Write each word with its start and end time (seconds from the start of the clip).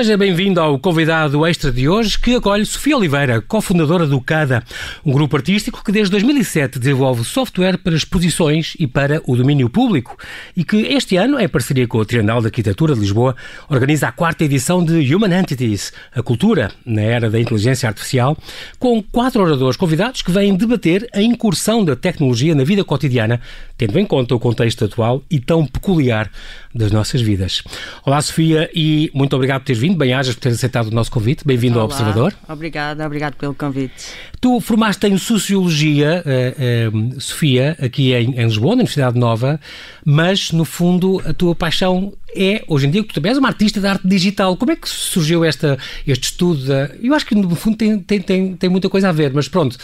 Seja 0.00 0.16
bem-vindo 0.16 0.58
ao 0.58 0.78
convidado 0.78 1.44
extra 1.46 1.70
de 1.70 1.86
hoje, 1.86 2.18
que 2.18 2.34
acolhe 2.34 2.64
Sofia 2.64 2.96
Oliveira, 2.96 3.42
cofundadora 3.42 4.06
do 4.06 4.18
CADA, 4.18 4.64
um 5.04 5.12
grupo 5.12 5.36
artístico 5.36 5.84
que 5.84 5.92
desde 5.92 6.12
2007 6.12 6.78
desenvolve 6.78 7.22
software 7.22 7.76
para 7.76 7.94
exposições 7.94 8.74
e 8.78 8.86
para 8.86 9.20
o 9.26 9.36
domínio 9.36 9.68
público 9.68 10.16
e 10.56 10.64
que 10.64 10.78
este 10.86 11.16
ano, 11.18 11.38
em 11.38 11.46
parceria 11.46 11.86
com 11.86 11.98
o 11.98 12.04
Trienal 12.06 12.40
de 12.40 12.46
Arquitetura 12.46 12.94
de 12.94 13.00
Lisboa, 13.00 13.36
organiza 13.68 14.08
a 14.08 14.12
quarta 14.12 14.42
edição 14.42 14.82
de 14.82 15.14
Human 15.14 15.38
Entities, 15.38 15.92
a 16.14 16.22
cultura 16.22 16.72
na 16.86 17.02
era 17.02 17.28
da 17.28 17.38
inteligência 17.38 17.86
artificial, 17.86 18.38
com 18.78 19.02
quatro 19.02 19.42
oradores 19.42 19.76
convidados 19.76 20.22
que 20.22 20.32
vêm 20.32 20.56
debater 20.56 21.06
a 21.12 21.20
incursão 21.20 21.84
da 21.84 21.94
tecnologia 21.94 22.54
na 22.54 22.64
vida 22.64 22.82
cotidiana, 22.82 23.38
tendo 23.76 23.98
em 23.98 24.06
conta 24.06 24.34
o 24.34 24.40
contexto 24.40 24.86
atual 24.86 25.22
e 25.30 25.38
tão 25.38 25.66
peculiar 25.66 26.30
das 26.74 26.92
nossas 26.92 27.20
vidas. 27.20 27.62
Olá, 28.04 28.20
Sofia, 28.22 28.70
e 28.74 29.10
muito 29.12 29.34
obrigado 29.34 29.60
por 29.60 29.66
teres 29.66 29.80
vindo. 29.80 29.96
Bem-ajas 29.96 30.34
por 30.34 30.40
teres 30.40 30.58
aceitado 30.58 30.86
o 30.86 30.94
nosso 30.94 31.10
convite. 31.10 31.44
Bem-vindo 31.44 31.78
ao 31.78 31.86
Observador. 31.86 32.32
Obrigada, 32.48 33.04
obrigado 33.04 33.34
pelo 33.34 33.54
convite. 33.54 33.94
Tu 34.40 34.60
formaste 34.60 35.06
em 35.06 35.18
Sociologia, 35.18 36.24
uh, 36.24 36.96
uh, 36.96 37.20
Sofia, 37.20 37.76
aqui 37.80 38.12
em, 38.12 38.40
em, 38.40 38.44
Lisboa, 38.44 38.70
na 38.70 38.82
Universidade 38.82 39.18
Nova, 39.18 39.60
mas, 40.04 40.52
no 40.52 40.64
fundo, 40.64 41.20
a 41.26 41.34
tua 41.34 41.54
paixão 41.54 42.12
é, 42.34 42.62
hoje 42.68 42.86
em 42.86 42.90
dia, 42.90 43.02
tu 43.02 43.14
também 43.14 43.30
és 43.30 43.38
uma 43.38 43.48
artista 43.48 43.80
da 43.80 43.92
arte 43.92 44.06
digital. 44.06 44.56
Como 44.56 44.70
é 44.72 44.76
que 44.76 44.88
surgiu 44.88 45.44
esta, 45.44 45.78
este 46.06 46.24
estudo? 46.24 46.64
Da, 46.66 46.90
eu 47.02 47.14
acho 47.14 47.26
que, 47.26 47.34
no 47.34 47.54
fundo, 47.56 47.76
tem, 47.76 47.98
tem, 47.98 48.20
tem, 48.20 48.56
tem 48.56 48.70
muita 48.70 48.88
coisa 48.88 49.08
a 49.08 49.12
ver, 49.12 49.32
mas 49.32 49.48
pronto, 49.48 49.76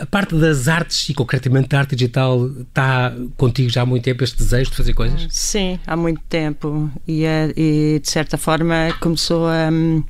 a 0.00 0.06
parte 0.06 0.34
das 0.34 0.68
artes 0.68 1.08
e, 1.08 1.14
concretamente, 1.14 1.68
da 1.68 1.78
arte 1.80 1.94
digital, 1.94 2.50
está 2.60 3.14
contigo 3.36 3.70
já 3.70 3.82
há 3.82 3.86
muito 3.86 4.04
tempo 4.04 4.24
este 4.24 4.36
desejo 4.36 4.70
de 4.70 4.76
fazer 4.76 4.92
coisas? 4.92 5.26
Sim, 5.30 5.78
há 5.86 5.96
muito 5.96 6.20
tempo. 6.28 6.90
E, 7.06 7.24
é, 7.24 7.52
e 7.56 8.00
de 8.02 8.10
certa 8.10 8.36
forma, 8.36 8.94
começou 9.00 9.46
a. 9.46 9.68
Hum, 9.70 10.02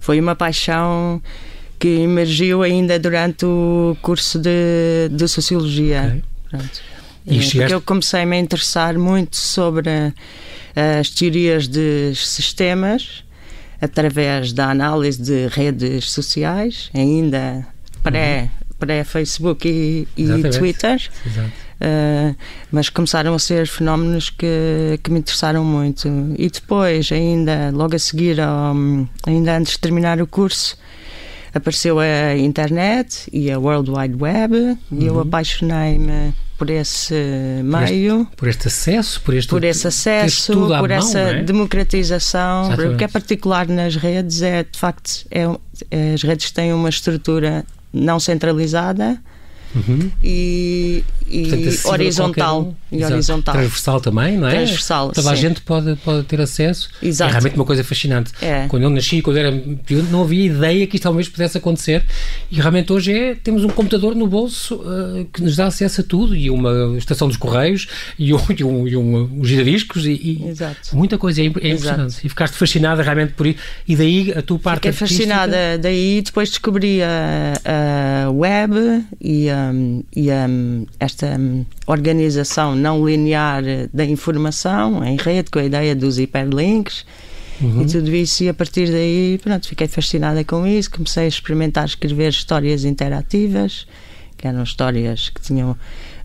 foi 0.00 0.18
uma 0.18 0.34
paixão 0.34 1.22
que 1.78 1.88
emergiu 1.88 2.62
ainda 2.62 2.98
durante 2.98 3.44
o 3.44 3.96
curso 4.00 4.38
de, 4.38 5.08
de 5.10 5.28
Sociologia. 5.28 6.22
Okay. 6.46 6.60
E 7.26 7.38
é, 7.38 7.40
porque 7.40 7.74
eu 7.74 7.80
comecei 7.80 8.22
a 8.22 8.26
me 8.26 8.38
interessar 8.38 8.98
muito 8.98 9.36
sobre 9.36 10.12
as 10.74 11.10
teorias 11.10 11.68
dos 11.68 12.28
sistemas 12.28 13.24
através 13.80 14.52
da 14.52 14.70
análise 14.70 15.20
de 15.20 15.48
redes 15.48 16.10
sociais, 16.10 16.88
ainda 16.94 17.66
pré, 18.02 18.42
uhum. 18.42 18.76
pré-Facebook 18.78 19.68
e, 19.68 20.06
e 20.16 20.50
Twitter. 20.50 21.10
Uh, 21.82 22.36
mas 22.70 22.88
começaram 22.88 23.34
a 23.34 23.38
ser 23.40 23.66
fenómenos 23.66 24.30
que, 24.30 25.00
que 25.02 25.10
me 25.10 25.18
interessaram 25.18 25.64
muito. 25.64 26.08
E 26.38 26.48
depois, 26.48 27.10
ainda 27.10 27.72
logo 27.72 27.96
a 27.96 27.98
seguir, 27.98 28.38
um, 28.38 29.04
ainda 29.26 29.56
antes 29.56 29.72
de 29.72 29.80
terminar 29.80 30.22
o 30.22 30.26
curso, 30.28 30.78
apareceu 31.52 31.98
a 31.98 32.36
internet 32.36 33.28
e 33.32 33.50
a 33.50 33.58
World 33.58 33.90
Wide 33.90 34.16
Web 34.16 34.56
uhum. 34.56 34.78
e 34.92 35.06
eu 35.06 35.14
uhum. 35.14 35.20
apaixonei-me 35.22 36.32
por 36.62 36.70
esse 36.70 37.14
meio. 37.64 38.24
Por 38.24 38.28
este, 38.28 38.36
por 38.36 38.48
este, 38.48 38.68
acesso, 38.68 39.20
por, 39.22 39.34
este, 39.34 39.48
por 39.48 39.64
esse 39.64 39.88
acesso, 39.88 40.52
por 40.52 40.68
mão, 40.68 40.86
essa 40.86 41.18
é? 41.18 41.42
democratização. 41.42 42.66
Exatamente. 42.66 42.94
O 42.94 42.96
que 42.98 43.04
é 43.04 43.08
particular 43.08 43.66
nas 43.66 43.96
redes 43.96 44.42
é, 44.42 44.62
de 44.62 44.78
facto, 44.78 45.26
é, 45.28 45.44
as 46.14 46.22
redes 46.22 46.52
têm 46.52 46.72
uma 46.72 46.88
estrutura 46.88 47.64
não 47.92 48.20
centralizada 48.20 49.20
uhum. 49.74 50.10
e, 50.22 51.04
e 51.28 51.42
Portanto, 51.42 51.88
horizontal. 51.88 52.74
E 52.90 53.04
horizontal. 53.04 53.54
Transversal 53.54 54.00
também, 54.00 54.36
não 54.36 54.48
é? 54.48 54.56
Transversal. 54.56 55.12
Toda 55.12 55.28
sim. 55.28 55.32
a 55.32 55.36
gente 55.36 55.60
pode, 55.62 55.96
pode 55.96 56.24
ter 56.24 56.40
acesso. 56.40 56.88
Exato. 57.02 57.30
É 57.30 57.32
realmente 57.32 57.56
uma 57.56 57.64
coisa 57.64 57.82
fascinante. 57.82 58.32
É. 58.40 58.66
Quando 58.68 58.82
eu 58.82 58.90
nasci, 58.90 59.22
quando 59.22 59.38
era 59.38 59.50
não 60.10 60.22
havia 60.22 60.46
ideia 60.46 60.86
que 60.86 60.96
isto 60.96 61.04
talvez 61.04 61.28
pudesse 61.28 61.58
acontecer. 61.58 62.04
E 62.50 62.56
realmente 62.56 62.92
hoje 62.92 63.12
é, 63.12 63.34
temos 63.34 63.64
um 63.64 63.68
computador 63.68 64.14
no 64.14 64.26
bolso 64.26 64.76
uh, 64.76 65.24
que 65.32 65.42
nos 65.42 65.56
dá 65.56 65.66
acesso 65.66 66.00
a 66.00 66.04
tudo 66.04 66.34
e 66.36 66.50
uma 66.50 66.96
estação 66.98 67.28
dos 67.28 67.36
correios 67.36 67.88
e 68.18 68.32
um, 68.32 68.40
e 68.56 68.64
um, 68.64 68.88
e 68.88 68.96
um, 68.96 69.40
um 69.40 69.44
giradiscos 69.44 70.06
e, 70.06 70.12
e 70.12 70.54
muita 70.92 71.18
coisa. 71.18 71.40
É, 71.40 71.44
é 71.44 71.48
impressionante. 71.48 72.12
Exato. 72.12 72.26
E 72.26 72.28
ficaste 72.28 72.54
fascinada 72.54 73.02
realmente 73.02 73.32
por 73.32 73.46
isso. 73.46 73.58
E 73.86 73.96
daí 73.96 74.32
a 74.32 74.42
tua 74.42 74.58
parte 74.58 74.76
Fiquei 74.76 74.90
artística... 74.90 75.34
fascinada. 75.34 75.78
Daí 75.78 76.22
depois 76.22 76.50
descobri 76.50 77.02
a, 77.02 78.26
a 78.26 78.30
web 78.30 79.04
e, 79.20 79.48
um, 79.72 80.02
e 80.14 80.30
um, 80.30 80.86
esta 80.98 81.38
um, 81.38 81.64
organização 81.86 82.74
não 82.74 83.04
linear 83.06 83.62
da 83.92 84.04
informação 84.04 85.04
em 85.04 85.16
rede, 85.16 85.50
com 85.50 85.58
a 85.58 85.64
ideia 85.64 85.94
dos 85.94 86.18
hiperlinks 86.18 87.04
uhum. 87.60 87.82
e 87.82 87.86
tudo 87.86 88.14
isso. 88.14 88.44
E 88.44 88.48
a 88.48 88.54
partir 88.54 88.90
daí, 88.90 89.38
pronto, 89.42 89.68
fiquei 89.68 89.86
fascinada 89.86 90.42
com 90.44 90.66
isso. 90.66 90.90
Comecei 90.90 91.24
a 91.24 91.28
experimentar 91.28 91.84
escrever 91.84 92.30
histórias 92.30 92.84
interativas, 92.84 93.86
que 94.42 94.48
eram 94.48 94.64
histórias 94.64 95.28
que 95.28 95.40
tinham 95.40 95.76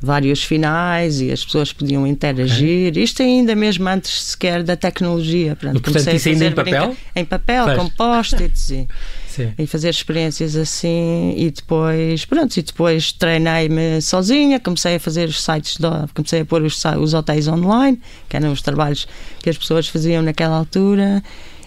vários 0.01 0.43
finais 0.43 1.21
e 1.21 1.31
as 1.31 1.45
pessoas 1.45 1.71
podiam 1.71 2.05
interagir. 2.07 2.89
Okay. 2.89 3.03
Isto 3.03 3.21
ainda 3.21 3.55
mesmo 3.55 3.87
antes 3.87 4.23
sequer 4.23 4.63
da 4.63 4.75
tecnologia. 4.75 5.55
Pronto, 5.55 5.79
portanto, 5.79 6.15
isso 6.15 6.29
ainda 6.29 6.45
em 6.45 6.51
papel? 6.51 6.97
Em 7.15 7.23
papel, 7.23 7.65
Faz. 7.65 7.77
com 7.77 7.89
post-its 7.89 8.71
e, 8.71 8.87
e, 9.59 9.67
fazer 9.67 9.89
experiências 9.89 10.55
assim. 10.55 11.35
E 11.37 11.51
depois, 11.51 12.25
pronto, 12.25 12.57
e 12.57 12.63
depois 12.63 13.11
treinei-me 13.11 14.01
sozinha, 14.01 14.59
comecei 14.59 14.95
a 14.95 14.99
fazer 14.99 15.29
os 15.29 15.39
sites, 15.39 15.77
comecei 16.15 16.41
a 16.41 16.45
pôr 16.45 16.63
os, 16.63 16.83
os 16.99 17.13
hotéis 17.13 17.47
online, 17.47 18.01
que 18.27 18.35
eram 18.35 18.51
os 18.51 18.63
trabalhos 18.63 19.07
que 19.43 19.49
as 19.51 19.57
pessoas 19.59 19.87
faziam 19.87 20.23
naquela 20.23 20.57
altura 20.57 21.21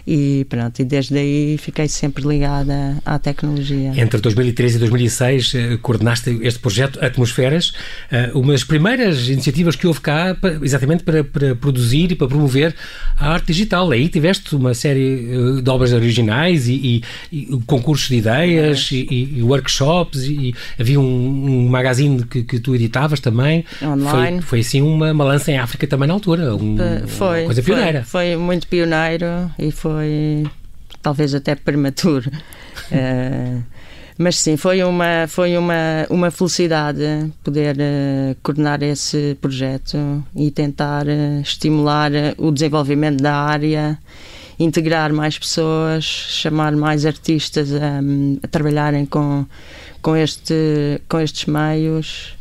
e 0.05 0.45
pronto, 0.49 0.79
e 0.79 0.85
desde 0.85 1.17
aí 1.17 1.57
fiquei 1.57 1.87
sempre 1.87 2.27
ligada 2.27 2.97
à 3.05 3.19
tecnologia. 3.19 3.93
Entre 3.95 4.19
2013 4.19 4.75
e 4.75 4.79
2006 4.79 5.55
eh, 5.55 5.77
coordenaste 5.81 6.39
este 6.41 6.59
projeto 6.59 7.03
Atmosferas, 7.03 7.73
eh, 8.11 8.31
uma 8.33 8.53
das 8.53 8.63
primeiras 8.63 9.29
iniciativas 9.29 9.75
que 9.75 9.85
houve 9.85 10.01
cá 10.01 10.35
exatamente 10.61 11.03
para, 11.03 11.23
para 11.23 11.55
produzir 11.55 12.11
e 12.11 12.15
para 12.15 12.27
promover 12.27 12.75
a 13.17 13.33
arte 13.33 13.47
digital. 13.47 13.91
Aí 13.91 14.09
tiveste 14.09 14.55
uma 14.55 14.73
série 14.73 15.29
eh, 15.31 15.61
de 15.61 15.69
obras 15.69 15.93
originais 15.93 16.67
e, 16.67 17.03
e, 17.31 17.41
e 17.41 17.59
concursos 17.65 18.07
de 18.09 18.15
ideias 18.15 18.89
é. 18.91 18.95
e, 18.95 19.37
e, 19.37 19.43
workshops 19.43 20.23
e, 20.23 20.55
havia 20.79 20.99
um, 20.99 21.05
um 21.05 21.69
magazine 21.69 22.23
que, 22.23 22.43
que, 22.43 22.59
tu 22.59 22.75
editavas 22.75 23.19
também. 23.19 23.65
Online. 23.81 24.41
Foi, 24.41 24.49
foi 24.49 24.59
assim 24.59 24.81
uma, 24.81 25.11
uma 25.11 25.23
lança 25.23 25.51
em 25.51 25.57
África 25.57 25.85
também 25.85 26.07
na 26.07 26.13
altura, 26.13 26.55
um, 26.55 26.77
foi, 27.07 27.41
uma 27.41 27.45
coisa 27.45 27.63
pioneira. 27.63 28.03
Foi, 28.03 28.31
foi 28.31 28.35
muito 28.37 28.67
pioneiro 28.67 29.51
e 29.57 29.71
foi 29.71 29.90
foi 29.91 30.43
talvez 31.01 31.33
até 31.35 31.55
prematuro. 31.55 32.31
uh, 32.91 33.63
mas 34.17 34.37
sim, 34.37 34.55
foi 34.55 34.83
uma, 34.83 35.27
foi 35.27 35.57
uma, 35.57 36.05
uma 36.09 36.31
felicidade 36.31 37.31
poder 37.43 37.75
uh, 37.75 38.35
coordenar 38.41 38.81
esse 38.83 39.37
projeto 39.41 40.23
e 40.35 40.51
tentar 40.51 41.05
uh, 41.07 41.41
estimular 41.41 42.11
o 42.37 42.51
desenvolvimento 42.51 43.21
da 43.21 43.35
área, 43.35 43.97
integrar 44.59 45.11
mais 45.11 45.37
pessoas, 45.37 46.03
chamar 46.03 46.73
mais 46.73 47.05
artistas 47.05 47.73
a, 47.73 47.99
a 48.43 48.47
trabalharem 48.47 49.05
com, 49.05 49.45
com, 50.01 50.15
este, 50.15 51.01
com 51.09 51.19
estes 51.19 51.45
meios. 51.45 52.35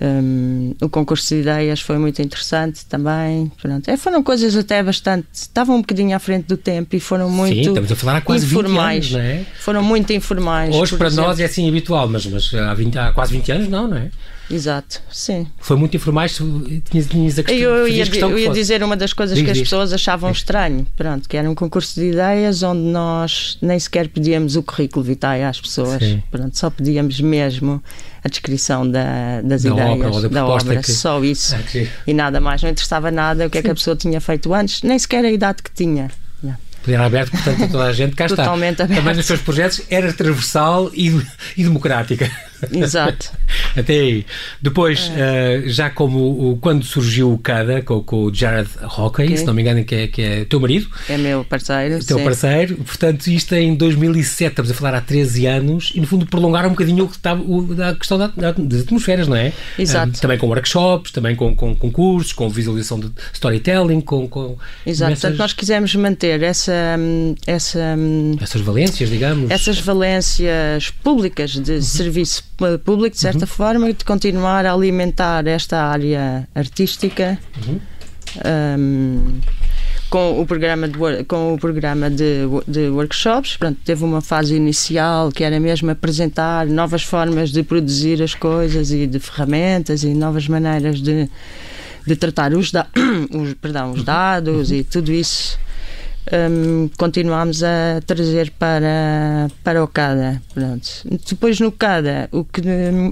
Um, 0.00 0.74
o 0.82 0.88
concurso 0.88 1.34
de 1.34 1.40
ideias 1.40 1.80
foi 1.80 1.96
muito 1.98 2.20
interessante 2.20 2.84
também. 2.86 3.50
Pronto. 3.60 3.88
É, 3.88 3.96
foram 3.96 4.22
coisas 4.22 4.54
até 4.54 4.82
bastante. 4.82 5.26
Estavam 5.32 5.76
um 5.76 5.80
bocadinho 5.80 6.14
à 6.14 6.18
frente 6.18 6.46
do 6.46 6.56
tempo 6.56 6.94
e 6.94 7.00
foram 7.00 7.30
muito. 7.30 7.54
Sim, 7.54 7.68
estamos 7.68 7.90
a 7.90 7.96
falar 7.96 8.16
há 8.16 8.20
quase 8.20 8.46
informais. 8.46 9.06
20 9.06 9.16
anos, 9.16 9.26
não 9.26 9.40
é? 9.40 9.46
Foram 9.60 9.82
muito 9.82 10.12
informais. 10.12 10.74
Hoje 10.74 10.96
para 10.96 11.06
exemplo. 11.06 11.26
nós 11.26 11.40
é 11.40 11.44
assim 11.44 11.68
habitual, 11.68 12.08
mas, 12.08 12.26
mas 12.26 12.52
há, 12.54 12.74
20, 12.74 12.98
há 12.98 13.12
quase 13.12 13.32
20 13.32 13.52
anos 13.52 13.68
não, 13.68 13.88
não 13.88 13.96
é? 13.96 14.10
Exato, 14.50 15.02
sim. 15.12 15.46
Foi 15.58 15.76
muito 15.76 15.94
informais, 15.96 16.36
tinhas, 16.90 17.06
tinhas 17.06 17.38
a 17.38 17.42
questão, 17.42 17.70
eu, 17.70 17.86
ia, 17.86 18.04
eu 18.04 18.38
ia 18.38 18.50
dizer 18.50 18.82
uma 18.82 18.96
das 18.96 19.12
coisas 19.12 19.36
diz, 19.36 19.44
que 19.44 19.50
as 19.50 19.58
diz. 19.58 19.66
pessoas 19.66 19.92
achavam 19.92 20.30
estranho, 20.30 20.86
pronto, 20.96 21.28
que 21.28 21.36
era 21.36 21.48
um 21.50 21.54
concurso 21.54 22.00
de 22.00 22.10
ideias 22.10 22.62
onde 22.62 22.80
nós 22.80 23.58
nem 23.60 23.78
sequer 23.78 24.08
pedíamos 24.08 24.56
o 24.56 24.62
currículo 24.62 25.04
vitae 25.04 25.44
às 25.44 25.60
pessoas, 25.60 26.02
sim. 26.02 26.22
pronto, 26.30 26.56
só 26.58 26.70
pedíamos 26.70 27.20
mesmo 27.20 27.82
a 28.24 28.28
descrição 28.28 28.90
da, 28.90 29.42
das 29.42 29.64
da 29.64 29.70
ideias, 29.70 30.16
obra, 30.16 30.20
da, 30.22 30.28
da 30.28 30.46
obra, 30.46 30.76
que... 30.82 30.92
só 30.92 31.22
isso 31.22 31.54
ah, 31.54 31.88
e 32.06 32.14
nada 32.14 32.40
mais, 32.40 32.62
não 32.62 32.70
interessava 32.70 33.10
nada 33.10 33.46
o 33.46 33.50
que 33.50 33.58
sim. 33.58 33.60
é 33.60 33.62
que 33.64 33.70
a 33.70 33.74
pessoa 33.74 33.96
tinha 33.96 34.20
feito 34.20 34.54
antes, 34.54 34.82
nem 34.82 34.98
sequer 34.98 35.24
a 35.24 35.30
idade 35.30 35.62
que 35.62 35.70
tinha. 35.70 36.10
Poder 36.82 37.00
aberto, 37.00 37.32
portanto, 37.32 37.64
a 37.64 37.68
toda 37.68 37.84
a 37.84 37.92
gente, 37.92 38.14
cá 38.14 38.26
Totalmente 38.28 38.72
está. 38.72 38.84
Aberto. 38.84 38.98
Também 39.00 39.16
nos 39.16 39.26
seus 39.26 39.40
projetos 39.42 39.82
era 39.90 40.12
transversal 40.12 40.90
e, 40.94 41.08
e 41.56 41.64
democrática. 41.64 42.30
Exato. 42.72 43.30
Até 43.76 43.92
aí. 43.92 44.26
Depois, 44.60 45.10
é. 45.14 45.62
uh, 45.64 45.68
já 45.68 45.90
como 45.90 46.52
o, 46.52 46.58
quando 46.58 46.84
surgiu 46.84 47.32
o 47.32 47.38
CADA, 47.38 47.82
com, 47.82 48.02
com 48.02 48.24
o 48.24 48.34
Jared 48.34 48.68
Hockey, 48.82 49.24
okay. 49.24 49.36
se 49.36 49.44
não 49.44 49.54
me 49.54 49.62
engano, 49.62 49.84
que 49.84 49.94
é, 49.94 50.06
que 50.08 50.22
é 50.22 50.44
teu 50.44 50.60
marido. 50.60 50.88
É 51.08 51.16
meu 51.16 51.44
parceiro. 51.44 52.04
Teu 52.04 52.18
sim. 52.18 52.24
parceiro. 52.24 52.76
Portanto, 52.76 53.26
isto 53.28 53.54
é 53.54 53.62
em 53.62 53.74
2007, 53.74 54.50
estamos 54.50 54.70
a 54.70 54.74
falar 54.74 54.94
há 54.94 55.00
13 55.00 55.46
anos, 55.46 55.92
e 55.94 56.00
no 56.00 56.06
fundo 56.06 56.26
prolongar 56.26 56.66
um 56.66 56.70
bocadinho 56.70 57.04
o 57.04 57.08
que 57.08 57.16
estava, 57.16 57.40
o, 57.42 57.68
a 57.82 57.94
questão 57.94 58.18
da, 58.18 58.28
da, 58.28 58.52
das 58.52 58.82
atmosferas, 58.82 59.28
não 59.28 59.36
é? 59.36 59.52
Exato. 59.78 60.16
Uh, 60.16 60.20
também 60.20 60.38
com 60.38 60.46
workshops, 60.48 61.12
também 61.12 61.36
com, 61.36 61.54
com, 61.54 61.74
com 61.74 61.90
cursos, 61.90 62.32
com 62.32 62.48
visualização 62.48 62.98
de 62.98 63.10
storytelling, 63.32 64.00
com. 64.00 64.28
com 64.28 64.56
Exato. 64.84 65.12
Portanto, 65.12 65.38
nós 65.38 65.52
quisemos 65.52 65.94
manter 65.94 66.42
essa, 66.42 66.98
essa. 67.46 67.96
Essas 68.40 68.60
valências, 68.60 69.08
digamos. 69.08 69.50
Essas 69.50 69.78
valências 69.78 70.90
públicas 71.02 71.52
de 71.52 71.72
uhum. 71.72 71.82
serviço 71.82 72.47
público, 72.84 73.14
de 73.14 73.20
certa 73.20 73.40
uhum. 73.40 73.46
forma, 73.46 73.92
de 73.92 74.04
continuar 74.04 74.66
a 74.66 74.72
alimentar 74.72 75.46
esta 75.46 75.82
área 75.84 76.48
artística. 76.54 77.38
Uhum. 77.66 77.80
Um, 78.44 79.40
com 80.10 80.40
o 80.40 80.46
programa 80.46 80.88
de, 80.88 81.24
com 81.24 81.54
o 81.54 81.58
programa 81.58 82.10
de, 82.10 82.42
de 82.66 82.88
workshops. 82.88 83.56
Pronto, 83.56 83.78
teve 83.84 84.04
uma 84.04 84.20
fase 84.20 84.54
inicial 84.54 85.30
que 85.30 85.44
era 85.44 85.60
mesmo 85.60 85.90
apresentar 85.90 86.66
novas 86.66 87.02
formas 87.02 87.50
de 87.50 87.62
produzir 87.62 88.22
as 88.22 88.34
coisas 88.34 88.90
e 88.90 89.06
de 89.06 89.18
ferramentas 89.18 90.02
e 90.04 90.14
novas 90.14 90.48
maneiras 90.48 91.00
de, 91.00 91.28
de 92.06 92.16
tratar 92.16 92.54
os, 92.54 92.72
da, 92.72 92.86
os, 93.30 93.54
perdão, 93.54 93.92
os 93.92 94.02
dados 94.02 94.72
e 94.72 94.82
tudo 94.82 95.12
isso 95.12 95.58
um, 96.32 96.88
continuámos 96.96 97.62
a 97.62 98.00
trazer 98.06 98.50
para, 98.52 99.48
para 99.62 99.82
o 99.82 99.88
CADA. 99.88 100.42
Pronto. 100.54 100.88
Depois 101.28 101.60
no 101.60 101.72
CADA, 101.72 102.28
o 102.32 102.44
que, 102.44 102.60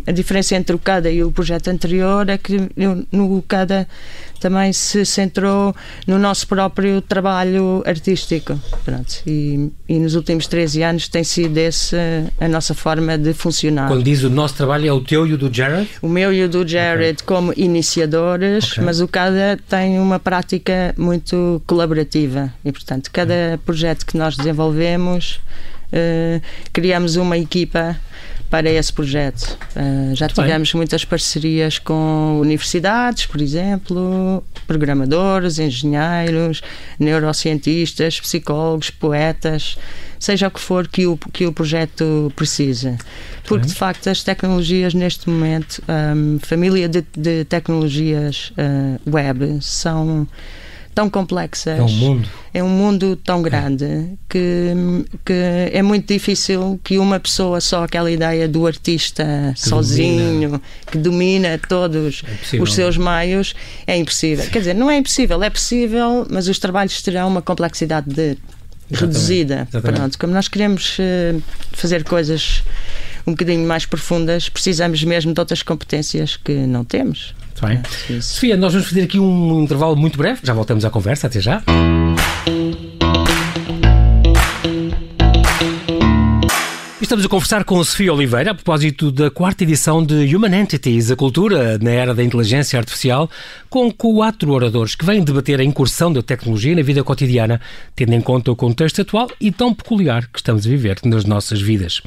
a 0.07 0.13
diferença 0.13 0.55
entre 0.57 0.75
o 0.75 0.79
CADA 0.79 1.11
e 1.11 1.23
o 1.23 1.31
projeto 1.31 1.69
anterior 1.69 2.29
é 2.29 2.39
que 2.39 2.57
no 3.13 3.43
CADA 3.43 3.89
também 4.39 4.73
se 4.73 5.05
centrou 5.05 5.75
no 6.07 6.19
nosso 6.19 6.47
próprio 6.47 7.01
trabalho 7.01 7.83
artístico. 7.87 8.59
Pronto. 8.85 9.23
E, 9.27 9.71
e 9.89 9.99
nos 9.99 10.15
últimos 10.15 10.47
13 10.47 10.83
anos 10.83 11.09
tem 11.09 11.25
sido 11.25 11.57
essa 11.59 11.97
a 12.39 12.49
nossa 12.49 12.75
forma 12.75 13.17
de 13.17 13.33
funcionar. 13.33 13.89
Quando 13.89 14.03
diz 14.03 14.23
o 14.23 14.31
nosso 14.31 14.55
trabalho 14.55 14.89
é 14.89 14.93
o 14.93 15.01
teu 15.01 15.27
e 15.27 15.33
o 15.33 15.39
do 15.39 15.53
Jared? 15.53 15.89
O 16.03 16.09
meu 16.09 16.33
e 16.33 16.45
o 16.45 16.49
do 16.49 16.67
Jared 16.67 17.23
okay. 17.23 17.27
como 17.27 17.53
iniciadores, 17.57 18.73
okay. 18.73 18.85
mas 18.85 19.01
o 19.01 19.09
CADA 19.09 19.59
tem 19.69 19.99
uma 19.99 20.19
prática 20.19 20.95
muito 20.97 21.63
colaborativa 21.67 22.53
e, 22.65 22.73
portanto, 22.73 23.11
cada 23.13 23.59
projeto 23.65 24.05
que 24.05 24.17
nós 24.17 24.37
desenvolvemos, 24.37 25.41
uh, 25.93 26.41
criamos 26.73 27.17
uma 27.17 27.39
equipa 27.39 27.97
para 28.51 28.71
esse 28.71 28.93
projeto. 28.93 29.59
Uh, 29.75 30.15
já 30.15 30.27
Muito 30.27 30.41
tivemos 30.41 30.73
bem. 30.73 30.79
muitas 30.79 31.05
parcerias 31.05 31.79
com 31.79 32.39
universidades, 32.41 33.27
por 33.27 33.41
exemplo, 33.41 34.43
programadores, 34.67 35.59
engenheiros, 35.59 36.63
neurocientistas, 36.99 38.21
psicólogos, 38.21 38.91
poetas, 38.91 39.77
seja 40.19 40.49
o 40.49 40.51
que 40.51 40.61
for 40.61 40.89
que 40.89 41.07
o, 41.07 41.17
que 41.17 41.47
o 41.47 41.53
projeto 41.53 42.33
precisa. 42.35 42.97
Porque, 43.45 43.67
de 43.67 43.75
facto, 43.75 44.09
as 44.09 44.23
tecnologias 44.23 44.93
neste 44.93 45.29
momento, 45.29 45.83
um, 45.89 46.39
família 46.41 46.89
de, 46.89 47.05
de 47.17 47.45
tecnologias 47.45 48.53
uh, 48.53 49.11
web, 49.11 49.59
são 49.61 50.27
tão 50.97 51.11
complexas. 51.11 51.79
É 51.79 51.83
um 51.83 51.89
mundo. 51.91 52.29
É 52.55 52.65
um 52.65 52.69
mundo 52.71 53.17
tão 53.17 53.43
grande 53.43 53.85
é. 53.85 54.05
que, 54.27 54.73
que 55.27 55.33
é 55.71 55.83
muito 55.83 56.11
difícil 56.11 56.81
que 56.83 56.97
uma 56.97 57.21
pessoa, 57.21 57.61
só 57.61 57.85
aquela 57.85 58.11
ideia 58.11 58.49
do 58.49 58.67
artista 58.67 59.53
que 59.55 59.69
sozinho, 59.69 60.33
domina. 60.33 60.63
que 60.91 60.97
domina 60.97 61.61
todos 61.69 62.23
é 62.51 62.57
os 62.57 62.73
seus 62.73 62.97
meios, 62.97 63.55
é 63.87 63.95
impossível. 63.95 64.47
Quer 64.51 64.61
dizer, 64.61 64.75
não 64.75 64.91
é 64.91 64.97
impossível, 64.97 65.43
é 65.43 65.51
possível, 65.51 66.27
mas 66.31 66.49
os 66.49 66.59
trabalhos 66.59 67.03
terão 67.03 67.29
uma 67.29 67.43
complexidade 67.43 68.09
de, 68.09 68.39
reduzida. 68.91 69.69
Exatamente. 69.69 69.99
Pronto, 69.99 70.19
como 70.19 70.33
nós 70.33 70.49
queremos 70.49 70.99
uh, 70.99 71.43
fazer 71.73 72.05
coisas 72.05 72.63
um 73.27 73.33
bocadinho 73.33 73.69
mais 73.69 73.85
profundas, 73.85 74.49
precisamos 74.49 75.05
mesmo 75.05 75.35
de 75.35 75.41
outras 75.41 75.63
competências 75.63 76.39
que 76.39 76.55
não 76.55 76.85
temos. 76.85 77.35
Bem. 77.61 77.81
É, 78.11 78.21
Sofia, 78.21 78.57
nós 78.57 78.73
vamos 78.73 78.89
fazer 78.89 79.03
aqui 79.03 79.19
um 79.19 79.63
intervalo 79.63 79.97
muito 79.97 80.19
breve, 80.19 80.41
já 80.43 80.53
voltamos 80.53 80.85
à 80.85 80.91
conversa, 80.91 81.27
até 81.27 81.41
já. 81.41 81.63
Estamos 87.07 87.25
a 87.25 87.29
conversar 87.29 87.63
com 87.63 87.79
a 87.79 87.85
Sofia 87.85 88.13
Oliveira 88.13 88.51
a 88.51 88.55
propósito 88.55 89.13
da 89.13 89.31
quarta 89.31 89.63
edição 89.63 90.05
de 90.05 90.35
Human 90.35 90.61
Entities, 90.61 91.09
a 91.09 91.15
cultura 91.15 91.79
na 91.79 91.93
era 91.93 92.13
da 92.13 92.25
inteligência 92.25 92.77
artificial, 92.77 93.31
com 93.71 93.93
quatro 93.93 94.51
oradores 94.51 94.97
que 94.97 95.05
vêm 95.05 95.23
debater 95.23 95.61
a 95.61 95.65
incursão 95.65 96.13
da 96.13 96.21
tecnologia 96.21 96.75
na 96.75 96.83
vida 96.83 97.05
cotidiana, 97.05 97.61
tendo 97.95 98.13
em 98.13 98.21
conta 98.21 98.51
o 98.51 98.57
contexto 98.57 99.03
atual 99.03 99.31
e 99.41 99.53
tão 99.53 99.73
peculiar 99.73 100.27
que 100.27 100.41
estamos 100.41 100.67
a 100.67 100.69
viver 100.69 100.99
nas 101.05 101.25
nossas 101.25 101.61
vidas. 101.61 102.03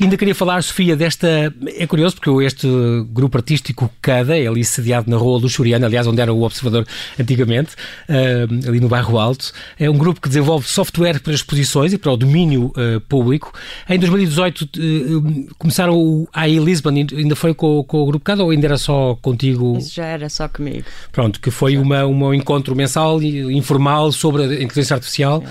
Ainda 0.00 0.16
queria 0.16 0.34
falar, 0.34 0.62
Sofia, 0.62 0.94
desta. 0.94 1.52
É 1.76 1.84
curioso 1.84 2.14
porque 2.14 2.30
este 2.44 2.68
grupo 3.10 3.36
artístico 3.36 3.90
CADA, 4.00 4.38
é 4.38 4.46
ali 4.46 4.64
sediado 4.64 5.10
na 5.10 5.16
Rua 5.16 5.40
Luxuriana, 5.40 5.86
aliás, 5.86 6.06
onde 6.06 6.20
era 6.20 6.32
o 6.32 6.42
Observador 6.42 6.86
antigamente, 7.18 7.74
uh, 8.08 8.68
ali 8.68 8.78
no 8.78 8.88
Bairro 8.88 9.18
Alto, 9.18 9.52
é 9.78 9.90
um 9.90 9.98
grupo 9.98 10.20
que 10.20 10.28
desenvolve 10.28 10.68
software 10.68 11.18
para 11.20 11.32
exposições 11.32 11.92
e 11.92 11.98
para 11.98 12.12
o 12.12 12.16
domínio 12.16 12.66
uh, 12.76 13.00
público. 13.08 13.52
Em 13.88 13.98
2018 13.98 14.62
uh, 14.62 14.68
eh, 14.76 15.52
começaram 15.58 15.96
o 15.96 16.28
AI 16.32 16.58
Lisbon, 16.58 16.90
ainda 16.90 17.34
foi 17.34 17.52
com, 17.52 17.82
com, 17.82 17.98
o 17.98 18.06
grupo 18.06 18.24
CADA 18.24 18.44
ou 18.44 18.50
ainda 18.50 18.68
era 18.68 18.78
só 18.78 19.16
contigo? 19.20 19.78
Isso 19.78 19.96
já 19.96 20.06
era 20.06 20.28
só 20.28 20.48
comigo. 20.48 20.84
Pronto, 21.10 21.40
que 21.40 21.50
foi 21.50 21.76
uma, 21.76 22.06
uma, 22.06 22.26
um 22.28 22.34
encontro 22.34 22.76
mensal 22.76 23.20
e 23.20 23.52
informal 23.56 24.12
sobre 24.12 24.42
a 24.42 24.62
inteligência 24.62 24.94
artificial 24.94 25.42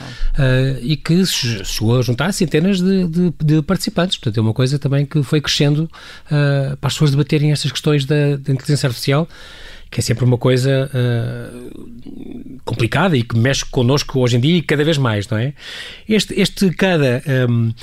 e 0.82 0.96
que 0.96 1.26
chegou 1.26 2.00
a 2.00 2.02
juntar 2.02 2.32
centenas 2.32 2.80
de, 2.80 3.08
de, 3.08 3.34
de 3.44 3.62
participantes. 3.62 4.18
Portanto, 4.18 4.37
é 4.40 4.42
uma 4.42 4.54
coisa 4.54 4.78
também 4.80 5.06
que 5.06 5.22
foi 5.24 5.42
crescendo 5.42 5.90
uh, 6.26 6.78
para 6.78 6.88
as 6.88 6.94
pessoas 6.94 7.12
debaterem 7.12 7.52
estas 7.52 7.72
questões 7.72 8.06
da, 8.06 8.36
da, 8.38 8.54
inteligência 8.54 8.88
artificial, 8.88 9.28
que 9.90 10.00
é 10.00 10.04
sempre 10.04 10.26
uma 10.26 10.38
coisa 10.38 10.90
uh, 10.94 12.60
complicada 12.66 13.16
e 13.16 13.24
que 13.24 13.38
mexe 13.38 13.64
connosco 13.66 14.20
hoje 14.20 14.38
em 14.38 14.40
dia 14.40 14.58
e 14.58 14.62
cada 14.62 14.84
vez 14.84 14.98
mais, 14.98 15.28
não 15.30 15.38
é? 15.38 15.54
Este, 16.08 16.40
este 16.40 16.70
cada, 16.72 17.24
um, 17.50 17.74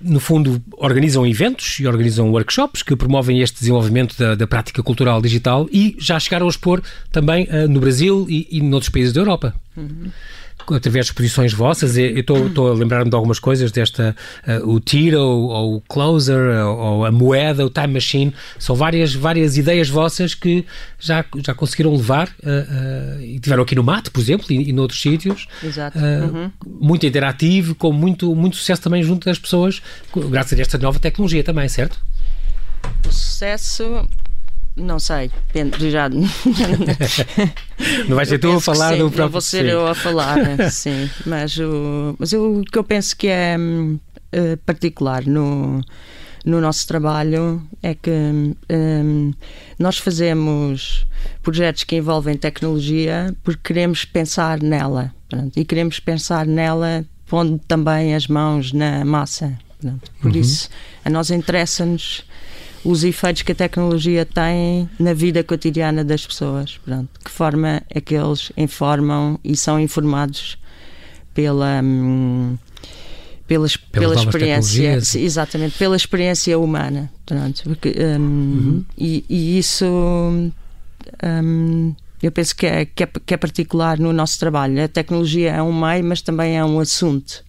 no 0.00 0.18
fundo, 0.18 0.62
organizam 0.78 1.26
eventos 1.26 1.78
e 1.78 1.86
organizam 1.86 2.30
workshops 2.30 2.82
que 2.82 2.96
promovem 2.96 3.40
este 3.40 3.58
desenvolvimento 3.60 4.16
da, 4.16 4.34
da 4.34 4.46
prática 4.46 4.82
cultural 4.82 5.20
digital 5.20 5.68
e 5.70 5.94
já 5.98 6.18
chegaram 6.18 6.46
a 6.46 6.50
expor 6.50 6.82
também 7.10 7.44
uh, 7.44 7.68
no 7.68 7.80
Brasil 7.80 8.26
e, 8.30 8.48
e 8.50 8.62
noutros 8.62 8.88
países 8.88 9.12
da 9.12 9.20
Europa. 9.20 9.54
Uhum 9.76 10.10
através 10.70 11.06
de 11.06 11.12
exposições 11.12 11.52
vossas, 11.52 11.96
eu 11.96 12.20
estou 12.20 12.70
a 12.70 12.74
lembrar-me 12.74 13.10
de 13.10 13.16
algumas 13.16 13.38
coisas 13.38 13.72
desta, 13.72 14.14
uh, 14.46 14.68
o 14.70 14.80
Tiro, 14.80 15.20
ou, 15.20 15.48
ou, 15.48 15.76
o 15.76 15.80
Closer, 15.82 16.64
ou, 16.64 16.78
ou, 16.78 17.04
a 17.04 17.10
Moeda, 17.10 17.64
o 17.64 17.70
Time 17.70 17.94
Machine, 17.94 18.34
são 18.58 18.76
várias, 18.76 19.14
várias 19.14 19.56
ideias 19.56 19.88
vossas 19.88 20.34
que 20.34 20.64
já, 20.98 21.24
já 21.44 21.54
conseguiram 21.54 21.94
levar 21.94 22.28
uh, 22.28 23.18
uh, 23.18 23.22
e 23.22 23.38
tiveram 23.40 23.62
aqui 23.62 23.74
no 23.74 23.82
Mate, 23.82 24.10
por 24.10 24.20
exemplo, 24.20 24.46
e, 24.50 24.68
e 24.68 24.72
noutros 24.72 25.00
sítios. 25.00 25.46
Exato. 25.62 25.98
Uhum. 25.98 26.50
Muito 26.80 27.06
interativo, 27.06 27.74
com 27.74 27.92
muito, 27.92 28.34
muito 28.34 28.56
sucesso 28.56 28.82
também 28.82 29.02
junto 29.02 29.24
das 29.24 29.38
pessoas, 29.38 29.82
graças 30.30 30.58
a 30.58 30.62
esta 30.62 30.78
nova 30.78 30.98
tecnologia 30.98 31.42
também, 31.42 31.68
certo? 31.68 31.98
O 33.08 33.12
sucesso 33.12 34.06
não 34.76 34.98
sei, 34.98 35.30
já. 35.90 36.08
não 36.08 38.16
vai 38.16 38.24
ser 38.24 38.38
tu 38.38 38.52
a 38.52 38.60
falar 38.60 38.92
sim, 38.92 38.98
do 38.98 39.04
próprio. 39.04 39.24
Não 39.24 39.30
vou 39.30 39.40
ser 39.40 39.66
eu 39.66 39.86
a 39.86 39.94
falar, 39.94 40.38
sim. 40.70 41.10
Mas 41.26 41.58
o, 41.58 42.16
mas 42.18 42.32
o 42.32 42.62
que 42.62 42.78
eu 42.78 42.84
penso 42.84 43.16
que 43.16 43.28
é 43.28 43.56
uh, 43.58 44.56
particular 44.64 45.26
no, 45.26 45.82
no 46.44 46.60
nosso 46.60 46.86
trabalho 46.86 47.62
é 47.82 47.94
que 47.94 48.10
um, 48.10 49.32
nós 49.78 49.98
fazemos 49.98 51.06
projetos 51.42 51.84
que 51.84 51.96
envolvem 51.96 52.36
tecnologia 52.36 53.34
porque 53.42 53.60
queremos 53.64 54.04
pensar 54.04 54.62
nela. 54.62 55.12
Pronto, 55.28 55.58
e 55.58 55.64
queremos 55.64 55.98
pensar 55.98 56.46
nela 56.46 57.04
pondo 57.26 57.58
também 57.66 58.14
as 58.14 58.26
mãos 58.26 58.72
na 58.72 59.04
massa. 59.04 59.58
Pronto. 59.80 60.10
Por 60.20 60.30
uhum. 60.30 60.40
isso, 60.40 60.68
a 61.04 61.10
nós 61.10 61.30
interessa-nos 61.30 62.24
os 62.84 63.04
efeitos 63.04 63.42
que 63.42 63.52
a 63.52 63.54
tecnologia 63.54 64.26
tem 64.26 64.88
na 64.98 65.12
vida 65.12 65.44
cotidiana 65.44 66.04
das 66.04 66.26
pessoas. 66.26 66.78
Pronto, 66.84 67.08
que 67.24 67.30
forma 67.30 67.82
é 67.88 68.00
que 68.00 68.14
eles 68.14 68.50
informam 68.56 69.38
e 69.44 69.56
são 69.56 69.78
informados 69.78 70.58
pela. 71.34 71.80
Hum, 71.82 72.56
pela, 73.46 73.66
pela 73.90 74.14
experiência, 74.14 75.20
exatamente, 75.20 75.76
pela 75.76 75.96
experiência 75.96 76.58
humana. 76.58 77.12
Pronto, 77.26 77.62
porque, 77.64 77.94
hum, 77.98 78.18
uhum. 78.18 78.84
e, 78.96 79.24
e, 79.28 79.58
isso 79.58 79.84
hum, 79.84 80.50
eu 82.22 82.30
penso 82.30 82.54
que 82.54 82.66
é, 82.66 82.84
que 82.84 83.02
é, 83.02 83.08
que, 83.26 83.34
é, 83.34 83.36
particular 83.36 83.98
no 83.98 84.12
nosso 84.12 84.38
trabalho. 84.38 84.82
A 84.82 84.88
tecnologia 84.88 85.50
é 85.50 85.62
um 85.62 85.72
meio, 85.72 86.04
mas 86.04 86.22
também 86.22 86.56
é 86.56 86.64
um 86.64 86.78
assunto. 86.78 87.44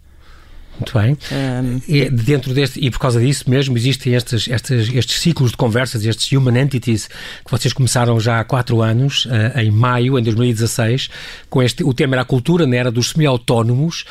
Muito 0.79 0.97
bem. 0.97 1.17
Um, 1.31 1.81
e, 1.87 2.09
dentro 2.09 2.53
deste, 2.53 2.79
e 2.79 2.89
por 2.89 2.99
causa 2.99 3.19
disso 3.19 3.49
mesmo, 3.49 3.77
existem 3.77 4.13
estes, 4.13 4.47
estes, 4.47 4.93
estes 4.93 5.19
ciclos 5.19 5.51
de 5.51 5.57
conversas, 5.57 6.03
estes 6.05 6.31
Human 6.31 6.59
Entities, 6.59 7.07
que 7.45 7.51
vocês 7.51 7.73
começaram 7.73 8.19
já 8.19 8.39
há 8.39 8.43
quatro 8.43 8.81
anos, 8.81 9.25
uh, 9.25 9.59
em 9.59 9.69
maio, 9.69 10.17
em 10.17 10.23
2016, 10.23 11.09
com 11.49 11.61
este, 11.61 11.83
o 11.83 11.93
tema 11.93 12.15
era 12.15 12.23
a 12.23 12.25
cultura 12.25 12.65
na 12.65 12.75
era 12.75 12.91
dos 12.91 13.11
semi-autónomos, 13.11 14.05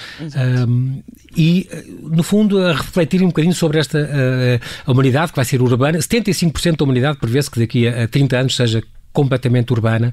um, 0.68 1.02
e, 1.36 1.68
no 2.02 2.22
fundo, 2.22 2.62
a 2.64 2.72
refletir 2.72 3.22
um 3.22 3.28
bocadinho 3.28 3.54
sobre 3.54 3.78
esta 3.78 3.98
uh, 3.98 4.64
a 4.86 4.92
humanidade 4.92 5.32
que 5.32 5.36
vai 5.36 5.44
ser 5.44 5.60
urbana. 5.60 5.98
75% 5.98 6.76
da 6.76 6.84
humanidade 6.84 7.18
prevê-se 7.18 7.50
que 7.50 7.58
daqui 7.58 7.88
a 7.88 8.06
30 8.06 8.36
anos 8.36 8.56
seja 8.56 8.82
completamente 9.12 9.72
urbana, 9.72 10.10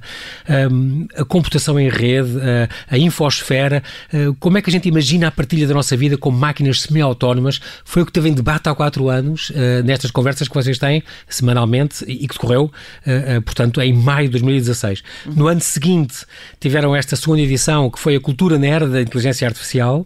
a 1.16 1.26
computação 1.26 1.80
em 1.80 1.90
rede, 1.90 2.32
a, 2.90 2.98
infosfera, 2.98 3.84
uh, 4.14 4.34
como 4.36 4.58
é 4.58 4.62
que 4.62 4.70
a 4.70 4.74
gente 4.74 4.88
imagina 4.88 5.28
a 5.28 5.32
partilha 5.32 5.68
da 5.68 5.74
nossa 5.74 5.96
vida 5.96 6.18
com 6.18 6.32
máquinas 6.32 6.82
semi-autónomas? 6.82 7.60
Foi 7.84 8.02
o 8.02 8.06
que 8.06 8.12
teve 8.12 8.30
em 8.30 8.34
debate 8.34 8.70
há 8.70 8.76
quatro 8.76 9.10
anos, 9.10 9.50
uh, 9.50 9.84
nestas 9.84 10.12
conversas 10.12 10.48
que 10.48 10.54
vocês 10.54 10.78
têm 10.78 11.04
semanalmente 11.28 12.04
e 12.08 12.28
que 12.28 12.34
decorreu, 12.34 12.66
uh, 12.66 13.42
portanto, 13.42 13.82
em 13.82 13.94
maio 13.94 14.28
de 14.28 14.34
2016. 14.34 15.04
Uhum. 15.26 15.34
No 15.34 15.48
ano 15.48 15.62
seguinte, 15.62 16.26
tiveram 16.60 16.96
esta 16.96 17.16
segunda 17.16 17.42
edição, 17.42 17.90
que 17.90 18.00
foi 18.00 18.16
a 18.16 18.20
cultura 18.20 18.58
na 18.58 18.68
era 18.68 18.88
da 18.88 19.02
inteligência 19.02 19.48
artificial, 19.48 20.06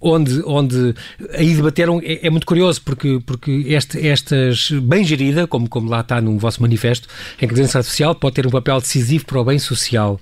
onde, 0.00 0.42
onde 0.44 0.94
aí 1.32 1.54
debateram, 1.54 2.00
é, 2.02 2.26
é, 2.26 2.30
muito 2.30 2.46
curioso, 2.46 2.82
porque, 2.82 3.20
porque 3.24 3.64
este, 3.68 4.06
estas, 4.06 4.70
bem 4.70 5.04
gerida, 5.04 5.46
como, 5.46 5.68
como 5.68 5.88
lá 5.88 6.00
está 6.00 6.20
no 6.20 6.38
vosso 6.38 6.60
manifesto, 6.60 7.08
em 7.40 7.48
que 7.48 7.53
inteligência 7.54 7.78
artificial 7.78 8.14
pode 8.14 8.34
ter 8.34 8.46
um 8.46 8.50
papel 8.50 8.80
decisivo 8.80 9.24
para 9.24 9.40
o 9.40 9.44
bem 9.44 9.58
social, 9.58 10.20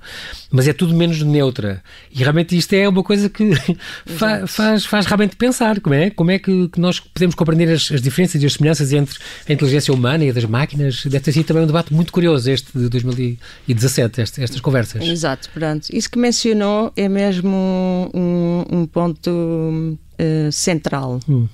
mas 0.51 0.69
é 0.69 0.73
tudo 0.73 0.95
menos 0.95 1.23
neutra. 1.23 1.83
E 2.11 2.19
realmente 2.19 2.57
isto 2.57 2.73
é 2.75 2.89
uma 2.89 3.03
coisa 3.03 3.29
que 3.29 3.53
fa 4.07 4.47
faz, 4.47 4.85
faz 4.85 5.07
realmente 5.07 5.37
pensar 5.37 5.81
como 5.81 5.95
é, 5.95 6.11
como 6.11 6.31
é 6.31 6.39
que, 6.39 6.69
que 6.69 6.81
nós 6.81 7.01
podemos 7.01 7.35
compreender 7.35 7.73
as, 7.73 7.91
as, 7.91 8.01
diferenças 8.01 8.43
e 8.43 8.47
as 8.47 8.53
semelhanças 8.53 8.93
entre 8.93 9.19
a 9.49 9.53
inteligência 9.53 9.93
humana 9.93 10.25
e 10.25 10.31
a 10.31 10.33
das 10.33 10.45
máquinas. 10.45 11.03
Deve 11.05 11.21
ter 11.21 11.33
sido 11.33 11.47
também 11.47 11.65
um 11.65 11.67
debate 11.67 11.93
muito 11.93 12.13
curioso 12.13 12.51
este 12.51 12.77
de 12.77 12.89
2017, 12.89 14.21
este, 14.21 14.43
estas 14.43 14.61
conversas. 14.61 15.03
Exato, 15.03 15.49
pronto. 15.51 15.89
Isso 15.93 16.11
que 16.11 16.19
mencionou 16.19 16.93
é 16.97 17.09
mesmo 17.09 18.11
um, 18.15 18.65
um 18.71 18.87
ponto 18.87 19.31
uh, 19.31 20.53
central. 20.53 21.21
Hum. 21.29 21.49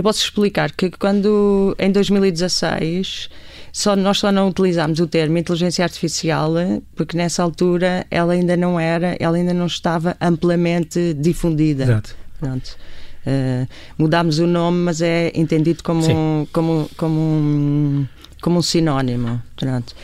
Eu 0.00 0.02
posso 0.02 0.24
explicar 0.24 0.72
que 0.72 0.90
quando 0.90 1.76
em 1.78 1.92
2016 1.92 3.28
só, 3.70 3.94
nós 3.94 4.18
só 4.18 4.32
não 4.32 4.48
utilizámos 4.48 4.98
o 4.98 5.06
termo 5.06 5.36
inteligência 5.36 5.84
artificial 5.84 6.54
porque 6.96 7.14
nessa 7.18 7.42
altura 7.42 8.06
ela 8.10 8.32
ainda 8.32 8.56
não 8.56 8.80
era, 8.80 9.14
ela 9.20 9.36
ainda 9.36 9.52
não 9.52 9.66
estava 9.66 10.16
amplamente 10.18 11.12
difundida. 11.12 11.82
Exato. 11.82 12.16
Pronto. 12.38 12.78
Uh, 13.26 13.68
mudámos 13.98 14.38
o 14.38 14.46
nome, 14.46 14.78
mas 14.78 15.02
é 15.02 15.32
entendido 15.34 15.82
como, 15.82 16.00
um, 16.10 16.46
como, 16.50 16.90
como, 16.96 17.20
um, 17.20 18.06
como 18.40 18.58
um 18.60 18.62
sinónimo. 18.62 19.42
Pronto. 19.54 19.94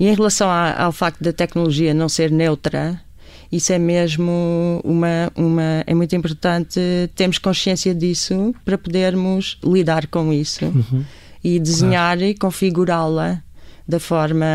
E 0.00 0.08
em 0.08 0.14
relação 0.16 0.50
a, 0.50 0.82
ao 0.82 0.90
facto 0.90 1.22
da 1.22 1.32
tecnologia 1.32 1.94
não 1.94 2.08
ser 2.08 2.32
neutra, 2.32 3.00
isso 3.50 3.72
é 3.72 3.78
mesmo 3.78 4.80
uma, 4.84 5.32
uma. 5.34 5.84
É 5.86 5.94
muito 5.94 6.14
importante 6.14 6.80
termos 7.14 7.38
consciência 7.38 7.94
disso 7.94 8.54
para 8.64 8.76
podermos 8.76 9.58
lidar 9.64 10.06
com 10.06 10.32
isso. 10.32 10.66
Uhum 10.66 11.04
e 11.42 11.58
desenhar 11.58 12.16
claro. 12.16 12.30
e 12.30 12.34
configurá-la 12.34 13.42
da 13.86 13.98
forma 13.98 14.46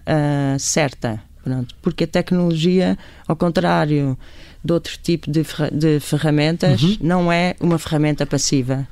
uh, 0.00 0.58
certa. 0.58 1.22
Pronto, 1.42 1.74
porque 1.80 2.04
a 2.04 2.06
tecnologia, 2.06 2.98
ao 3.26 3.34
contrário 3.34 4.18
de 4.62 4.72
outro 4.72 4.98
tipo 5.02 5.30
de, 5.30 5.42
de 5.72 6.00
ferramentas, 6.00 6.82
uhum. 6.82 6.96
não 7.00 7.32
é 7.32 7.54
uma 7.60 7.78
ferramenta 7.78 8.26
passiva. 8.26 8.86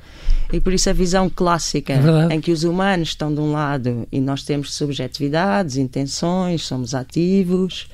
E 0.52 0.60
por 0.60 0.72
isso 0.72 0.88
a 0.90 0.92
visão 0.92 1.28
clássica, 1.28 1.94
é 2.30 2.34
em 2.34 2.40
que 2.40 2.52
os 2.52 2.64
humanos 2.64 3.08
estão 3.08 3.34
de 3.34 3.40
um 3.40 3.52
lado 3.52 4.06
e 4.10 4.20
nós 4.20 4.42
temos 4.42 4.74
subjetividades, 4.74 5.76
intenções, 5.76 6.62
somos 6.62 6.94
ativos, 6.94 7.88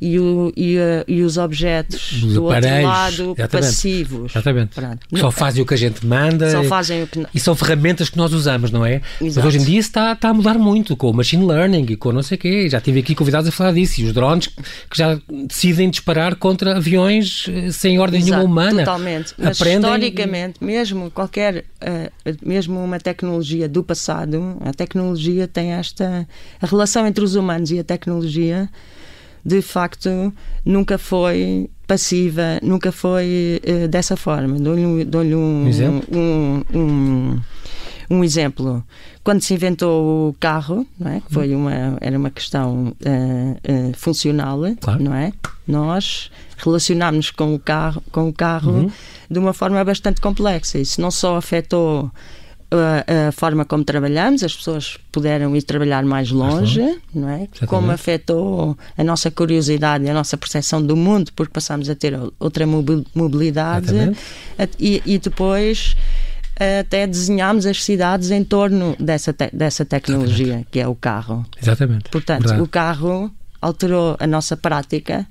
e, 0.00 0.18
o, 0.18 0.52
e, 0.56 0.76
e 1.08 1.22
os 1.22 1.36
objetos 1.36 2.12
os 2.22 2.34
do 2.34 2.44
outro 2.44 2.82
lado 2.82 3.34
exatamente, 3.36 3.50
passivos. 3.50 4.32
Exatamente. 4.32 4.70
Só 5.16 5.30
fazem 5.30 5.62
o 5.62 5.66
que 5.66 5.74
a 5.74 5.76
gente 5.76 6.06
manda. 6.06 6.50
Só 6.50 6.62
fazem 6.64 7.02
o 7.02 7.06
que... 7.06 7.26
E 7.34 7.40
são 7.40 7.54
ferramentas 7.56 8.08
que 8.08 8.16
nós 8.16 8.32
usamos, 8.32 8.70
não 8.70 8.86
é? 8.86 9.02
Exato. 9.20 9.44
Mas 9.44 9.44
hoje 9.44 9.58
em 9.58 9.64
dia 9.64 9.80
está, 9.80 10.12
está 10.12 10.28
a 10.28 10.34
mudar 10.34 10.54
muito 10.54 10.96
com 10.96 11.10
o 11.10 11.14
machine 11.14 11.44
learning 11.44 11.86
e 11.88 11.96
com 11.96 12.12
não 12.12 12.22
sei 12.22 12.36
o 12.36 12.38
quê. 12.38 12.68
Já 12.68 12.80
tive 12.80 13.00
aqui 13.00 13.14
convidados 13.14 13.48
a 13.48 13.52
falar 13.52 13.72
disso. 13.72 14.00
E 14.00 14.04
os 14.04 14.12
drones 14.12 14.46
que 14.46 14.96
já 14.96 15.18
decidem 15.48 15.90
disparar 15.90 16.36
contra 16.36 16.76
aviões 16.76 17.46
eh, 17.48 17.72
sem 17.72 17.98
ordem 17.98 18.20
Exato, 18.20 18.36
nenhuma 18.36 18.52
humana. 18.52 18.84
Totalmente. 18.84 19.34
Mas 19.36 19.60
Aprendem... 19.60 19.90
historicamente, 19.90 20.62
mesmo 20.62 21.10
qualquer, 21.10 21.64
mesmo 22.44 22.82
uma 22.82 22.98
tecnologia 22.98 23.68
do 23.68 23.82
passado, 23.82 24.56
a 24.60 24.72
tecnologia 24.72 25.46
tem 25.46 25.72
esta. 25.72 26.26
A 26.60 26.66
relação 26.66 27.06
entre 27.06 27.24
os 27.24 27.34
humanos 27.34 27.70
e 27.70 27.78
a 27.78 27.84
tecnologia 27.84 28.68
de 29.44 29.62
facto 29.62 30.32
nunca 30.64 30.98
foi 30.98 31.70
passiva, 31.86 32.60
nunca 32.62 32.92
foi 32.92 33.60
uh, 33.66 33.88
dessa 33.88 34.16
forma. 34.16 34.58
Dou-lhe 34.58 35.04
dou 35.04 35.22
um, 35.22 35.64
um, 35.64 35.68
exemplo? 35.68 36.04
Um, 36.12 36.62
um, 36.74 37.40
um, 38.10 38.24
exemplo. 38.24 38.84
Quando 39.28 39.42
se 39.42 39.52
inventou 39.52 40.30
o 40.30 40.32
carro, 40.40 40.86
não 40.98 41.10
é? 41.10 41.20
que 41.20 41.30
foi 41.30 41.54
uma, 41.54 41.98
era 42.00 42.16
uma 42.16 42.30
questão 42.30 42.94
uh, 43.04 43.90
uh, 43.90 43.92
funcional, 43.94 44.58
claro. 44.80 45.02
não 45.02 45.12
é? 45.12 45.34
Nós 45.66 46.30
relacionámos 46.56 47.30
com 47.30 47.54
o 47.54 47.58
carro, 47.58 48.02
com 48.10 48.26
o 48.26 48.32
carro 48.32 48.72
uhum. 48.72 48.90
de 49.30 49.38
uma 49.38 49.52
forma 49.52 49.84
bastante 49.84 50.18
complexa. 50.18 50.78
Isso 50.78 50.98
não 51.02 51.10
só 51.10 51.36
afetou 51.36 52.10
a, 52.70 53.28
a, 53.28 53.32
forma 53.32 53.66
como 53.66 53.84
trabalhamos, 53.84 54.42
as 54.42 54.54
pessoas 54.54 54.96
puderam 55.12 55.54
ir 55.54 55.60
trabalhar 55.60 56.04
mais 56.04 56.30
longe, 56.30 56.80
mais 56.80 56.92
longe. 56.92 57.02
não 57.14 57.28
é? 57.28 57.34
Exatamente. 57.34 57.66
Como 57.66 57.90
afetou 57.90 58.78
a 58.96 59.04
nossa 59.04 59.30
curiosidade 59.30 60.04
e 60.04 60.08
a 60.08 60.14
nossa 60.14 60.38
percepção 60.38 60.82
do 60.82 60.96
mundo, 60.96 61.32
porque 61.36 61.52
passámos 61.52 61.90
a 61.90 61.94
ter 61.94 62.18
outra 62.40 62.66
mobilidade 62.66 63.92
e, 64.78 65.02
e, 65.04 65.18
depois 65.18 65.94
até 66.80 67.06
desenhámos 67.06 67.66
as 67.66 67.84
cidades 67.84 68.30
em 68.30 68.42
torno 68.42 68.96
dessa, 68.98 69.32
te, 69.32 69.48
dessa 69.52 69.84
tecnologia 69.84 70.46
Exatamente. 70.46 70.68
que 70.70 70.80
é 70.80 70.88
o 70.88 70.94
carro. 70.94 71.46
Exatamente. 71.60 72.10
Portanto, 72.10 72.42
Verdade. 72.42 72.62
o 72.62 72.66
carro 72.66 73.30
alterou 73.60 74.16
a 74.18 74.26
nossa 74.26 74.56
prática 74.56 75.26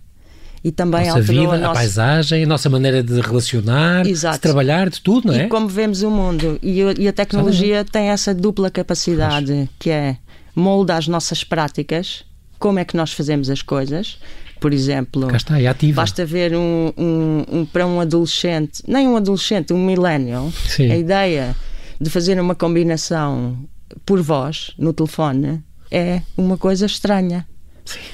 e 0.63 0.71
também 0.71 1.05
nossa 1.05 1.19
alterou 1.19 1.43
vida, 1.43 1.55
a, 1.55 1.57
nossa... 1.59 1.71
a 1.71 1.75
paisagem, 1.75 2.43
a 2.43 2.47
nossa 2.47 2.69
maneira 2.69 3.03
de 3.03 3.19
relacionar, 3.21 4.05
Exato. 4.05 4.35
de 4.35 4.41
trabalhar, 4.41 4.89
de 4.89 5.01
tudo, 5.01 5.27
não 5.27 5.33
é? 5.33 5.45
E 5.45 5.47
como 5.47 5.67
vemos 5.67 6.01
o 6.01 6.09
mundo. 6.09 6.59
E, 6.61 6.81
e 6.97 7.07
a 7.07 7.13
tecnologia 7.13 7.85
tem 7.85 8.09
essa 8.09 8.33
dupla 8.33 8.69
capacidade, 8.69 9.53
Mas... 9.53 9.69
que 9.79 9.89
é 9.89 10.17
moldar 10.55 10.97
as 10.97 11.07
nossas 11.07 11.43
práticas, 11.43 12.23
como 12.57 12.79
é 12.79 12.85
que 12.85 12.97
nós 12.97 13.13
fazemos 13.13 13.49
as 13.49 13.61
coisas. 13.61 14.17
Por 14.59 14.73
exemplo, 14.73 15.33
está, 15.35 15.61
é 15.61 15.67
ativa. 15.67 16.01
basta 16.01 16.25
ver 16.25 16.55
um, 16.55 16.91
um, 16.97 17.43
um, 17.51 17.65
para 17.65 17.85
um 17.85 17.99
adolescente, 17.99 18.83
nem 18.87 19.07
um 19.07 19.15
adolescente, 19.15 19.73
um 19.73 19.83
millennial, 19.83 20.51
Sim. 20.51 20.91
a 20.91 20.97
ideia 20.97 21.55
de 21.99 22.09
fazer 22.09 22.39
uma 22.39 22.55
combinação 22.55 23.57
por 24.05 24.21
voz 24.21 24.71
no 24.77 24.93
telefone 24.93 25.63
é 25.91 26.21
uma 26.35 26.57
coisa 26.57 26.85
estranha. 26.85 27.47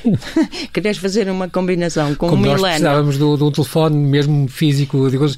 Queres 0.74 0.98
fazer 0.98 1.30
uma 1.30 1.50
combinação 1.50 2.15
com 2.15 2.30
Como 2.30 2.44
um 2.44 2.51
nós 2.51 2.62
precisávamos 2.62 3.18
do, 3.18 3.38
do 3.38 3.51
telefone 3.51 3.96
mesmo 3.96 4.48
físico, 4.48 5.10
digamos, 5.10 5.38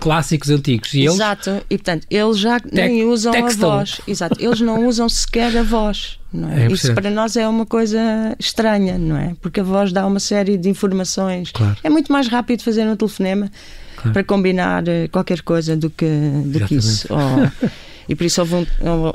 clássicos 0.00 0.50
antigos. 0.50 0.94
E 0.94 1.00
eles... 1.00 1.14
Exato, 1.14 1.62
e 1.68 1.78
portanto, 1.78 2.06
eles 2.10 2.38
já 2.38 2.60
nem 2.72 3.04
usam 3.04 3.32
textam. 3.32 3.72
a 3.72 3.76
voz. 3.76 4.00
Exato, 4.06 4.36
eles 4.42 4.60
não 4.60 4.86
usam 4.86 5.08
sequer 5.08 5.56
a 5.56 5.62
voz. 5.62 6.18
É? 6.52 6.64
É 6.64 6.66
Isso 6.66 6.92
para 6.92 7.10
nós 7.10 7.36
é 7.36 7.46
uma 7.48 7.64
coisa 7.64 8.00
estranha, 8.38 8.98
não 8.98 9.16
é? 9.16 9.34
Porque 9.40 9.60
a 9.60 9.62
voz 9.62 9.92
dá 9.92 10.06
uma 10.06 10.20
série 10.20 10.56
de 10.58 10.68
informações. 10.68 11.50
Claro. 11.52 11.76
É 11.82 11.88
muito 11.88 12.12
mais 12.12 12.28
rápido 12.28 12.62
fazer 12.62 12.86
um 12.86 12.96
telefonema 12.96 13.50
claro. 13.96 14.12
para 14.12 14.24
combinar 14.24 14.86
eh, 14.86 15.08
qualquer 15.08 15.40
coisa 15.42 15.76
do 15.76 15.88
que, 15.88 16.06
do 16.44 16.66
que 16.66 16.74
isso. 16.76 17.08
Oh. 17.10 17.66
E 18.08 18.14
por 18.14 18.24
isso 18.24 18.40
houve 18.40 18.54
um, 18.54 18.66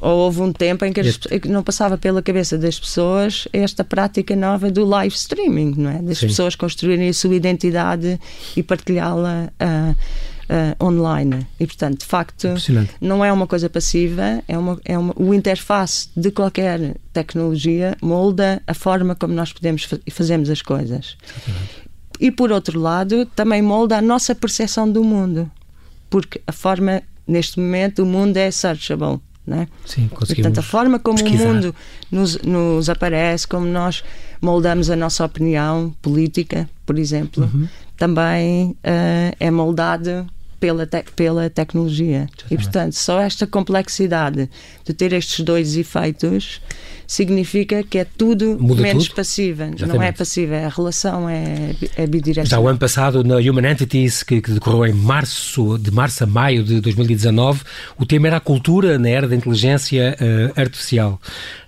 houve 0.02 0.42
um 0.42 0.52
tempo 0.52 0.86
em 0.86 0.94
que 0.94 1.00
as, 1.00 1.20
não 1.48 1.64
passava 1.64 1.98
pela 1.98 2.22
cabeça 2.22 2.58
das 2.58 2.80
pessoas 2.80 3.48
esta 3.54 3.84
prática 3.84 4.36
nova 4.36 4.70
do 4.70 4.86
live 4.86 5.16
streaming, 5.16 5.74
não 5.78 5.92
é? 5.92 6.02
Das 6.02 6.18
Sim. 6.20 6.28
pessoas 6.28 6.56
construírem 6.56 7.10
a 7.10 7.14
sua 7.14 7.36
identidade 7.36 8.20
e 8.56 8.64
partilhá-la. 8.64 9.50
Uh, 9.62 9.96
Uh, 10.52 10.86
online. 10.86 11.48
E, 11.58 11.66
portanto, 11.66 12.00
de 12.00 12.06
facto, 12.06 12.50
não 13.00 13.24
é 13.24 13.32
uma 13.32 13.48
coisa 13.48 13.70
passiva, 13.70 14.44
é 14.50 14.58
uma, 14.58 14.78
é 14.84 14.98
uma, 14.98 15.14
o 15.16 15.34
interface 15.34 16.10
de 16.14 16.30
qualquer 16.30 16.98
tecnologia 17.14 17.96
molda 18.02 18.62
a 18.68 18.74
forma 18.74 19.16
como 19.16 19.34
nós 19.34 19.54
podemos 19.54 19.88
e 20.06 20.12
fazemos 20.12 20.50
as 20.50 20.62
coisas. 20.62 21.16
Exatamente. 21.24 21.82
E, 22.22 22.30
por 22.30 22.52
outro 22.52 22.80
lado, 22.80 23.26
também 23.28 23.64
molda 23.64 23.98
a 23.98 24.02
nossa 24.02 24.36
percepção 24.36 24.88
do 24.88 25.04
mundo. 25.04 25.50
Porque 26.08 26.42
a 26.46 26.52
forma 26.52 27.02
neste 27.32 27.60
momento 27.60 28.04
o 28.04 28.06
mundo 28.06 28.38
é 28.38 28.52
searchable. 28.52 29.20
Né? 29.46 29.68
Sim, 29.86 30.08
Portanto, 30.08 30.60
a 30.60 30.62
forma 30.62 31.00
como 31.00 31.18
pesquisar. 31.18 31.46
o 31.46 31.54
mundo 31.54 31.76
nos, 32.12 32.38
nos, 32.44 32.90
aparece, 32.90 33.48
como 33.48 33.66
nós 33.66 34.04
moldamos 34.40 34.90
a 34.90 34.96
nossa 34.96 35.26
opinião 35.26 35.94
política, 36.00 36.70
por 36.86 37.00
exemplo, 37.00 37.50
uhum. 37.52 37.68
também 37.98 38.70
uh, 38.70 39.36
é 39.40 39.50
moldado 39.50 40.28
pela, 40.62 40.86
te 40.86 41.04
pela 41.16 41.50
tecnologia. 41.50 42.30
E, 42.50 42.56
portanto, 42.56 42.94
só 42.94 43.20
esta 43.20 43.48
complexidade 43.48 44.48
de 44.86 44.94
ter 44.94 45.12
estes 45.12 45.44
dois 45.44 45.76
efeitos 45.76 46.62
significa 47.12 47.84
que 47.84 47.98
é 47.98 48.06
tudo 48.06 48.58
Muda 48.58 48.82
menos 48.82 49.08
tudo. 49.08 49.16
passiva. 49.18 49.64
Exatamente. 49.66 49.98
Não 49.98 50.02
é 50.02 50.14
passiva, 50.14 50.56
a 50.56 50.70
relação 50.70 51.28
é, 51.28 51.76
é 51.98 52.08
bidirecional. 52.08 52.48
Já 52.48 52.60
o 52.60 52.70
ano 52.70 52.80
passado, 52.80 53.22
na 53.22 53.36
Human 53.36 53.70
Entities, 53.70 54.24
que, 54.24 54.40
que, 54.40 54.52
decorreu 54.52 54.86
em 54.86 54.94
março, 54.94 55.78
de 55.78 55.92
março 55.92 56.24
a 56.24 56.28
maio 56.28 56.64
de 56.64 56.80
2019, 56.80 57.64
o 57.98 58.06
tema 58.06 58.28
era 58.28 58.38
a 58.38 58.40
cultura 58.40 58.98
na 58.98 59.10
era 59.10 59.28
da 59.28 59.36
inteligência 59.36 60.16
uh, 60.22 60.58
artificial. 60.58 61.20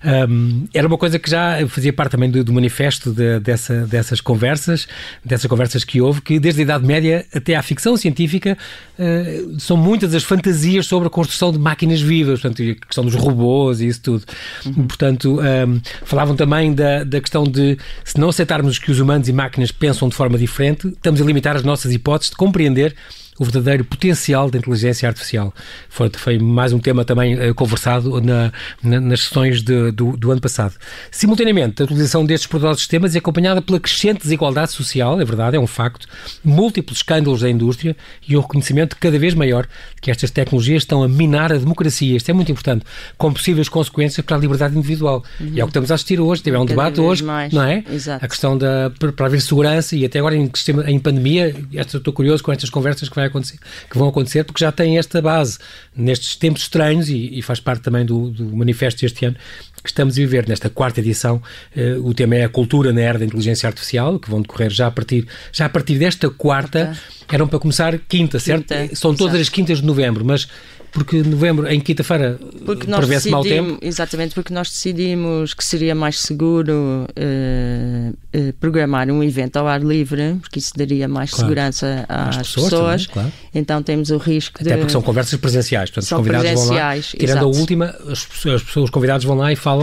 Um, 0.02 0.66
era 0.72 0.88
uma 0.88 0.96
coisa 0.96 1.18
que 1.18 1.28
já 1.28 1.58
fazia 1.68 1.92
parte 1.92 2.12
também 2.12 2.30
do, 2.30 2.42
do 2.42 2.52
manifesto 2.52 3.12
de, 3.12 3.38
dessa, 3.40 3.86
dessas 3.86 4.22
conversas, 4.22 4.88
dessas 5.22 5.46
conversas 5.46 5.84
que 5.84 6.00
houve, 6.00 6.22
que 6.22 6.40
desde 6.40 6.62
a 6.62 6.64
Idade 6.64 6.86
Média 6.86 7.26
até 7.34 7.54
à 7.54 7.62
ficção 7.62 7.98
científica 7.98 8.56
uh, 8.98 9.60
são 9.60 9.76
muitas 9.76 10.14
as 10.14 10.24
fantasias 10.24 10.86
sobre 10.86 11.08
a 11.08 11.10
construção 11.10 11.52
de 11.52 11.58
máquinas 11.58 12.00
vivas, 12.00 12.40
portanto, 12.40 12.62
a 12.62 12.86
questão 12.86 13.04
dos 13.04 13.14
robôs 13.14 13.80
e 13.80 13.86
isso 13.86 14.00
tudo. 14.02 14.24
Uhum. 14.66 14.86
Portanto, 14.86 15.40
um, 15.40 15.80
falavam 16.04 16.36
também 16.36 16.74
da, 16.74 17.04
da 17.04 17.20
questão 17.20 17.44
de 17.44 17.78
se 18.04 18.18
não 18.18 18.28
aceitarmos 18.28 18.78
que 18.78 18.90
os 18.90 19.00
humanos 19.00 19.28
e 19.28 19.32
máquinas 19.32 19.72
pensam 19.72 20.08
de 20.08 20.14
forma 20.14 20.38
diferente, 20.38 20.88
estamos 20.88 21.20
a 21.20 21.24
limitar 21.24 21.56
as 21.56 21.62
nossas 21.62 21.92
hipóteses 21.92 22.30
de 22.30 22.36
compreender 22.36 22.94
o 23.38 23.44
verdadeiro 23.44 23.84
potencial 23.84 24.50
da 24.50 24.58
inteligência 24.58 25.08
artificial. 25.08 25.52
Foi, 25.88 26.10
foi 26.14 26.38
mais 26.38 26.72
um 26.72 26.78
tema 26.78 27.04
também 27.04 27.34
uh, 27.34 27.54
conversado 27.54 28.20
na, 28.20 28.52
na, 28.82 29.00
nas 29.00 29.24
sessões 29.24 29.62
de, 29.62 29.90
do, 29.90 30.16
do, 30.16 30.30
ano 30.30 30.40
passado. 30.40 30.74
Simultaneamente, 31.10 31.82
a 31.82 31.84
utilização 31.84 32.24
destes 32.24 32.46
poderosos 32.46 32.80
sistemas 32.80 33.14
é 33.14 33.18
acompanhada 33.18 33.60
pela 33.60 33.80
crescente 33.80 34.22
desigualdade 34.22 34.72
social, 34.72 35.20
é 35.20 35.24
verdade, 35.24 35.56
é 35.56 35.60
um 35.60 35.66
facto, 35.66 36.06
múltiplos 36.44 36.98
escândalos 36.98 37.40
da 37.40 37.50
indústria 37.50 37.96
e 38.26 38.36
o 38.36 38.40
reconhecimento 38.40 38.96
cada 38.98 39.18
vez 39.18 39.34
maior 39.34 39.64
de 39.94 40.00
que 40.00 40.10
estas 40.10 40.30
tecnologias 40.30 40.82
estão 40.82 41.02
a 41.02 41.08
minar 41.08 41.52
a 41.52 41.56
democracia. 41.56 42.16
Isto 42.16 42.30
é 42.30 42.32
muito 42.32 42.52
importante, 42.52 42.84
com 43.16 43.32
possíveis 43.32 43.68
consequências 43.68 44.24
para 44.24 44.36
a 44.36 44.38
liberdade 44.38 44.76
individual. 44.76 45.24
Uhum. 45.40 45.50
E 45.54 45.60
é 45.60 45.64
o 45.64 45.66
que 45.66 45.70
estamos 45.70 45.90
a 45.90 45.94
assistir 45.94 46.20
hoje. 46.20 46.42
Teve 46.42 46.56
um 46.56 46.60
cada 46.60 46.70
debate 46.70 47.00
hoje, 47.00 47.24
mais. 47.24 47.52
não 47.52 47.62
é? 47.62 47.82
Exato. 47.90 48.24
A 48.24 48.28
questão 48.28 48.56
da 48.56 48.90
para 49.16 49.26
haver 49.26 49.40
segurança 49.40 49.96
e 49.96 50.04
até 50.04 50.18
agora 50.18 50.36
em, 50.36 50.50
em 50.86 50.98
pandemia, 50.98 51.54
estou 51.72 52.12
curioso 52.12 52.42
com 52.42 52.52
estas 52.52 52.70
conversas 52.70 53.08
que 53.08 53.14
vai 53.14 53.23
acontecer, 53.26 53.58
que 53.90 53.98
vão 53.98 54.08
acontecer, 54.08 54.44
porque 54.44 54.64
já 54.64 54.72
tem 54.72 54.98
esta 54.98 55.20
base 55.20 55.58
nestes 55.96 56.36
tempos 56.36 56.62
estranhos 56.62 57.08
e, 57.08 57.38
e 57.38 57.42
faz 57.42 57.60
parte 57.60 57.82
também 57.82 58.04
do, 58.04 58.30
do 58.30 58.56
manifesto 58.56 59.00
deste 59.00 59.26
ano 59.26 59.36
que 59.84 59.90
estamos 59.90 60.14
a 60.14 60.16
viver 60.16 60.48
nesta 60.48 60.70
quarta 60.70 61.00
edição. 61.00 61.42
Uh, 61.76 62.08
o 62.08 62.14
tema 62.14 62.36
é 62.36 62.44
a 62.44 62.48
cultura 62.48 62.90
na 62.90 63.02
era 63.02 63.18
da 63.18 63.24
inteligência 63.26 63.66
artificial, 63.66 64.18
que 64.18 64.30
vão 64.30 64.40
decorrer 64.40 64.70
já 64.70 64.86
a 64.86 64.90
partir, 64.90 65.28
já 65.52 65.66
a 65.66 65.68
partir 65.68 65.98
desta 65.98 66.30
quarta. 66.30 66.96
Eram 67.30 67.46
para 67.46 67.58
começar 67.58 67.98
quinta, 67.98 68.38
certo? 68.38 68.74
Quinta, 68.74 68.96
São 68.96 69.14
todas 69.14 69.34
exato. 69.34 69.42
as 69.42 69.48
quintas 69.50 69.78
de 69.80 69.84
novembro, 69.84 70.24
mas 70.24 70.48
porque 70.94 71.24
novembro, 71.24 71.66
em 71.66 71.80
quinta-feira, 71.80 72.38
prevê-se 72.64 73.28
mau 73.28 73.42
tempo? 73.42 73.76
Exatamente, 73.82 74.32
porque 74.32 74.54
nós 74.54 74.70
decidimos 74.70 75.52
que 75.52 75.64
seria 75.64 75.92
mais 75.92 76.20
seguro 76.20 76.72
uh, 76.72 78.10
uh, 78.10 78.52
programar 78.60 79.10
um 79.10 79.20
evento 79.20 79.56
ao 79.56 79.66
ar 79.66 79.82
livre, 79.82 80.36
porque 80.40 80.60
isso 80.60 80.72
daria 80.76 81.08
mais 81.08 81.30
claro. 81.30 81.42
segurança 81.42 82.06
às, 82.08 82.36
pessoas. 82.36 82.70
pessoas. 82.70 83.06
Também, 83.06 83.12
claro. 83.12 83.32
Então 83.52 83.82
temos 83.82 84.10
o 84.10 84.18
risco 84.18 84.58
Até 84.60 84.70
de... 84.70 84.76
porque 84.76 84.92
são 84.92 85.02
conversas 85.02 85.36
presenciais, 85.40 85.90
portanto 85.90 86.08
são 86.08 86.20
os 86.20 86.28
convidados 86.28 86.64
vão 86.64 86.76
lá, 86.76 87.00
tirando 87.00 87.22
exato. 87.22 87.44
a 87.44 87.48
última, 87.48 87.96
as 88.08 88.24
pessoas, 88.24 88.76
os 88.76 88.90
convidados 88.90 89.26
vão 89.26 89.36
lá 89.36 89.52
e 89.52 89.56
falam 89.56 89.73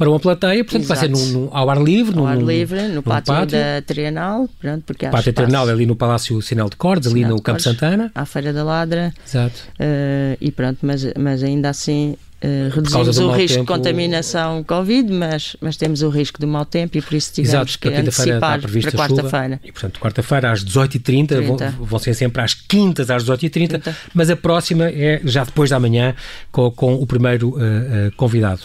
para 0.00 0.08
uma 0.08 0.18
plateia, 0.18 0.64
portanto 0.64 0.84
Exato. 0.84 1.00
vai 1.00 1.14
ser 1.14 1.48
ao 1.50 1.68
ar 1.68 1.82
livre. 1.82 2.18
Ao 2.18 2.26
ar 2.26 2.38
livre, 2.38 2.88
no, 2.88 3.02
pátio, 3.02 3.34
pátio, 3.34 3.58
da 3.58 3.82
Trienal. 3.82 4.48
Pronto, 4.58 4.82
porque 4.86 5.06
o 5.06 5.10
pátio 5.10 5.30
Trienal 5.30 5.68
é 5.68 5.72
ali 5.72 5.84
no 5.84 5.94
Palácio 5.94 6.40
Sinal 6.40 6.70
de 6.70 6.76
Cordes, 6.76 7.12
ali 7.12 7.22
no 7.24 7.40
Campo 7.42 7.60
Santana. 7.60 8.10
À 8.14 8.24
Feira 8.24 8.50
da 8.50 8.64
Ladra. 8.64 9.12
Exato. 9.26 9.60
Uh, 9.78 10.38
e 10.40 10.50
pronto, 10.50 10.78
mas, 10.80 11.06
mas 11.18 11.42
ainda 11.42 11.68
assim 11.68 12.16
Uh, 12.42 12.74
reduzimos 12.74 13.18
o 13.18 13.30
risco 13.32 13.58
tempo... 13.58 13.72
de 13.72 13.78
contaminação 13.78 14.64
Covid, 14.64 15.12
mas, 15.12 15.56
mas 15.60 15.76
temos 15.76 16.00
o 16.00 16.08
risco 16.08 16.40
do 16.40 16.46
mau 16.46 16.64
tempo 16.64 16.96
e 16.96 17.02
por 17.02 17.12
isso 17.12 17.34
tivemos 17.34 17.52
Exato, 17.52 17.78
que 17.78 17.88
antecipar 17.88 18.60
para 18.60 18.92
quarta-feira. 18.92 19.60
E, 19.62 19.70
portanto, 19.70 20.00
quarta-feira 20.00 20.50
às 20.50 20.64
18h30, 20.64 21.42
vão, 21.42 21.86
vão, 21.86 21.98
ser 21.98 22.14
sempre 22.14 22.40
às 22.40 22.54
quintas 22.54 23.10
às 23.10 23.24
18h30, 23.24 23.94
mas 24.14 24.30
a 24.30 24.36
próxima 24.36 24.88
é 24.88 25.20
já 25.22 25.44
depois 25.44 25.68
da 25.68 25.78
manhã 25.78 26.14
com, 26.50 26.70
com 26.70 26.94
o 26.94 27.06
primeiro 27.06 27.50
uh, 27.50 27.58
uh, 27.58 28.12
convidado. 28.16 28.62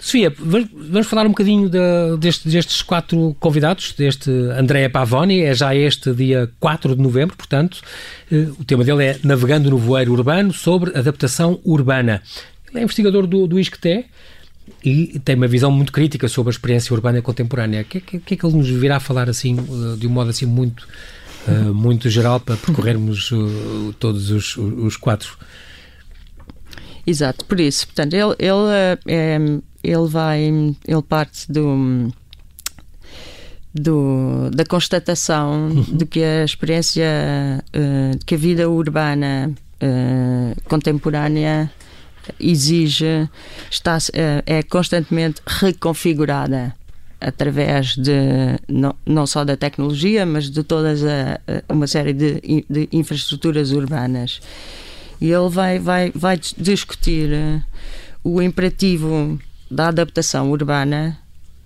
Sofia, 0.00 0.32
vamos 0.38 1.06
falar 1.06 1.26
um 1.26 1.30
bocadinho 1.30 1.68
de, 1.68 2.16
deste, 2.18 2.48
destes 2.48 2.80
quatro 2.80 3.36
convidados, 3.38 3.92
deste 3.92 4.30
Andréa 4.30 4.88
Pavoni, 4.88 5.42
é 5.42 5.52
já 5.52 5.74
este 5.74 6.14
dia 6.14 6.50
4 6.58 6.96
de 6.96 7.02
novembro, 7.02 7.36
portanto, 7.36 7.82
o 8.58 8.64
tema 8.64 8.82
dele 8.82 9.04
é 9.04 9.18
Navegando 9.22 9.68
no 9.68 9.76
Voeiro 9.76 10.12
Urbano 10.12 10.54
sobre 10.54 10.96
adaptação 10.96 11.60
urbana 11.64 12.22
é 12.74 12.82
investigador 12.82 13.26
do, 13.26 13.46
do 13.46 13.58
ISCTE 13.58 14.04
e 14.84 15.18
tem 15.18 15.36
uma 15.36 15.46
visão 15.46 15.70
muito 15.70 15.92
crítica 15.92 16.28
sobre 16.28 16.50
a 16.50 16.52
experiência 16.52 16.92
urbana 16.94 17.20
contemporânea. 17.20 17.82
O 17.82 17.84
que, 17.84 18.00
que, 18.00 18.18
que, 18.18 18.34
é 18.34 18.36
que 18.36 18.46
ele 18.46 18.56
nos 18.56 18.68
virá 18.68 18.96
a 18.96 19.00
falar 19.00 19.28
assim, 19.28 19.56
eh, 19.58 19.96
de 19.98 20.06
um 20.06 20.10
modo 20.10 20.30
assim 20.30 20.46
muito, 20.46 20.86
uh, 21.46 21.74
muito 21.74 22.08
geral 22.08 22.40
para 22.40 22.56
percorrermos 22.56 23.30
uh, 23.30 23.94
todos 23.98 24.30
os, 24.30 24.56
os 24.56 24.96
quatro? 24.96 25.36
Exato, 27.06 27.44
por 27.44 27.60
isso, 27.60 27.86
portanto, 27.86 28.14
ele, 28.14 28.34
ele, 28.38 29.62
ele 29.82 30.08
vai, 30.08 30.40
ele 30.42 31.02
parte 31.06 31.52
do, 31.52 32.10
do 33.74 34.48
da 34.50 34.64
constatação 34.64 35.68
uhum. 35.68 35.82
de 35.82 36.06
que 36.06 36.24
a 36.24 36.44
experiência, 36.44 37.62
de 38.18 38.24
que 38.24 38.34
a 38.34 38.38
vida 38.38 38.70
urbana 38.70 39.52
contemporânea 40.64 41.70
exige, 42.38 43.28
está, 43.70 43.98
eh, 44.12 44.42
é 44.46 44.62
constantemente 44.62 45.40
reconfigurada 45.46 46.74
através 47.20 47.96
de 47.96 48.12
não, 48.68 48.94
não 49.06 49.26
só 49.26 49.44
da 49.44 49.56
tecnologia, 49.56 50.26
mas 50.26 50.50
de 50.50 50.62
todas 50.62 51.02
a, 51.02 51.40
uma 51.68 51.86
série 51.86 52.12
de, 52.12 52.40
de, 52.68 52.88
infraestruturas 52.92 53.72
urbanas. 53.72 54.40
E 55.20 55.30
ele 55.30 55.48
vai, 55.48 55.78
vai, 55.78 56.12
vai 56.14 56.38
discutir 56.58 57.32
eh, 57.32 57.62
o 58.22 58.42
imperativo 58.42 59.40
da 59.70 59.88
adaptação 59.88 60.50
urbana 60.50 61.18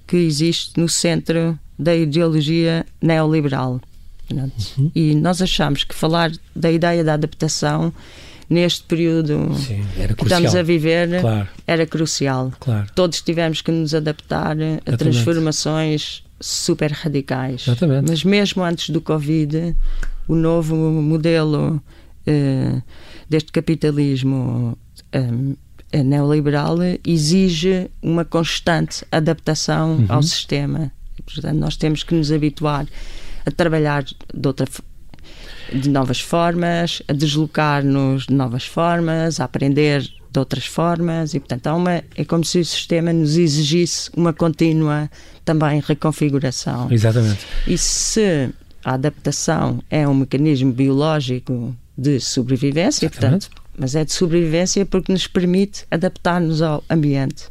que 0.07 0.17
existe 0.17 0.79
no 0.79 0.89
centro 0.89 1.59
da 1.79 1.95
ideologia 1.95 2.87
neoliberal. 3.01 3.81
Uhum. 4.31 4.91
E 4.95 5.15
nós 5.15 5.41
achamos 5.41 5.85
que 5.85 5.95
falar 5.95 6.31
da 6.55 6.71
ideia 6.71 7.03
da 7.03 7.15
adaptação 7.15 7.93
neste 8.49 8.83
período 8.85 9.55
Sim, 9.55 9.85
que 10.17 10.23
estamos 10.23 10.55
a 10.55 10.63
viver 10.63 11.21
claro. 11.21 11.49
era 11.67 11.87
crucial. 11.87 12.53
Claro. 12.59 12.87
Todos 12.95 13.21
tivemos 13.21 13.61
que 13.61 13.71
nos 13.71 13.95
adaptar 13.95 14.57
a 14.87 14.97
transformações 14.97 16.25
super 16.41 16.93
radicais. 16.93 17.63
Exatamente. 17.67 18.09
Mas 18.09 18.25
mesmo 18.25 18.63
antes 18.63 18.91
do 18.91 19.01
Covid, 19.01 19.77
o 20.27 20.35
novo 20.35 20.75
modelo 20.75 21.83
eh, 22.27 22.81
deste 23.29 23.53
capitalismo 23.53 24.79
eh, 25.13 26.03
neoliberal 26.03 26.79
exige 27.07 27.91
uma 28.03 28.25
constante 28.25 29.05
adaptação 29.11 29.97
uhum. 29.97 30.07
ao 30.09 30.23
sistema. 30.23 30.93
Portanto, 31.25 31.59
nós 31.59 31.77
temos 31.77 32.03
que 32.03 32.15
nos 32.15 32.31
habituar 32.31 32.87
a 33.45 33.51
trabalhar 33.51 34.05
de 34.05 34.47
outra 34.47 34.67
de 35.73 35.89
novas 35.89 36.21
formas, 36.21 37.03
a 37.09 37.13
deslocar-nos 37.13 38.27
de 38.27 38.35
novas 38.35 38.65
formas, 38.65 39.41
a 39.41 39.45
aprender 39.45 40.03
de 40.31 40.39
outras 40.39 40.67
formas 40.67 41.35
e, 41.35 41.41
portanto, 41.41 41.67
há 41.67 41.75
uma, 41.75 42.03
é 42.15 42.25
como 42.25 42.45
se 42.45 42.59
o 42.59 42.65
sistema 42.65 43.13
nos 43.13 43.37
exigisse 43.37 44.11
uma 44.17 44.33
contínua 44.33 45.11
também 45.45 45.81
reconfiguração. 45.81 46.91
Exatamente. 46.91 47.47
E 47.67 47.79
se 47.79 48.51
a 48.85 48.95
adaptação 48.95 49.83
é 49.91 50.07
um 50.07 50.15
mecanismo 50.15 50.73
biológico 50.73 51.75
de 51.97 52.21
sobrevivência, 52.21 53.07
Exatamente. 53.07 53.49
portanto, 53.49 53.69
mas 53.77 53.95
é 53.95 54.05
de 54.05 54.13
sobrevivência 54.13 54.85
porque 54.85 55.13
nos 55.13 55.27
permite 55.27 55.87
adaptar-nos 55.91 56.61
ao 56.63 56.83
ambiente. 56.91 57.45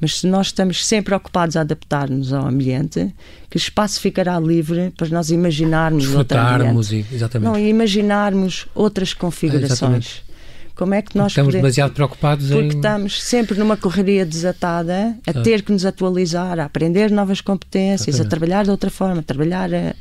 Mas 0.00 0.18
se 0.18 0.26
nós 0.26 0.48
estamos 0.48 0.84
sempre 0.84 1.14
ocupados 1.14 1.56
a 1.56 1.62
adaptar-nos 1.62 2.32
ao 2.32 2.46
ambiente, 2.46 3.14
que 3.50 3.56
espaço 3.56 4.00
ficará 4.00 4.38
livre 4.38 4.92
para 4.96 5.08
nós 5.08 5.30
imaginarmos 5.30 6.14
outro 6.14 6.38
ambiente. 6.38 6.96
E, 6.96 7.14
exatamente. 7.14 7.48
Não, 7.48 7.58
imaginarmos 7.58 8.66
outras 8.74 9.14
configurações. 9.14 10.22
Como 10.74 10.92
é 10.92 11.00
que 11.00 11.16
nós 11.16 11.32
estamos 11.32 11.48
podemos... 11.48 11.62
demasiado 11.62 11.92
preocupados 11.92 12.50
Porque 12.50 12.64
em... 12.64 12.68
estamos 12.68 13.22
sempre 13.22 13.58
numa 13.58 13.78
correria 13.78 14.26
desatada, 14.26 15.16
a 15.26 15.32
ter 15.32 15.62
que 15.62 15.72
nos 15.72 15.86
atualizar, 15.86 16.60
a 16.60 16.66
aprender 16.66 17.10
novas 17.10 17.40
competências, 17.40 18.08
exatamente. 18.08 18.26
a 18.26 18.30
trabalhar 18.30 18.64
de 18.64 18.70
outra 18.70 18.90
forma, 18.90 19.20
a 19.20 19.22
trabalhar 19.22 19.72
eh, 19.72 19.94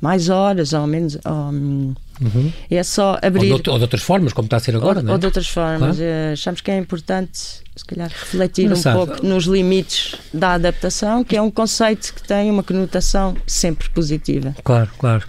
mais 0.00 0.30
horas 0.30 0.72
ou 0.72 0.86
menos. 0.86 1.18
Ou, 1.22 1.94
Uhum. 2.20 2.52
É 2.70 2.82
só 2.82 3.18
abrir. 3.22 3.52
Ou 3.52 3.58
de, 3.60 3.70
ou 3.70 3.76
de, 3.76 3.82
outras 3.82 4.02
formas, 4.02 4.32
como 4.32 4.46
está 4.46 4.56
a 4.56 4.60
ser 4.60 4.76
agora, 4.76 4.98
ou, 4.98 5.04
não 5.04 5.10
é? 5.10 5.12
Ou 5.12 5.18
de 5.18 5.26
outras 5.26 5.48
formas. 5.48 5.96
Claro. 5.96 6.02
Eh, 6.02 6.32
achamos 6.32 6.60
que 6.60 6.70
é 6.70 6.78
importante, 6.78 7.38
se 7.76 7.84
calhar, 7.86 8.08
refletir 8.08 8.72
um 8.72 8.82
pouco 8.82 9.24
nos 9.24 9.44
limites 9.44 10.16
da 10.32 10.54
adaptação, 10.54 11.22
que 11.22 11.36
é 11.36 11.42
um 11.42 11.50
conceito 11.50 12.14
que 12.14 12.22
tem 12.22 12.50
uma 12.50 12.62
conotação 12.62 13.36
sempre 13.46 13.88
positiva. 13.90 14.54
Claro, 14.64 14.90
claro. 14.98 15.24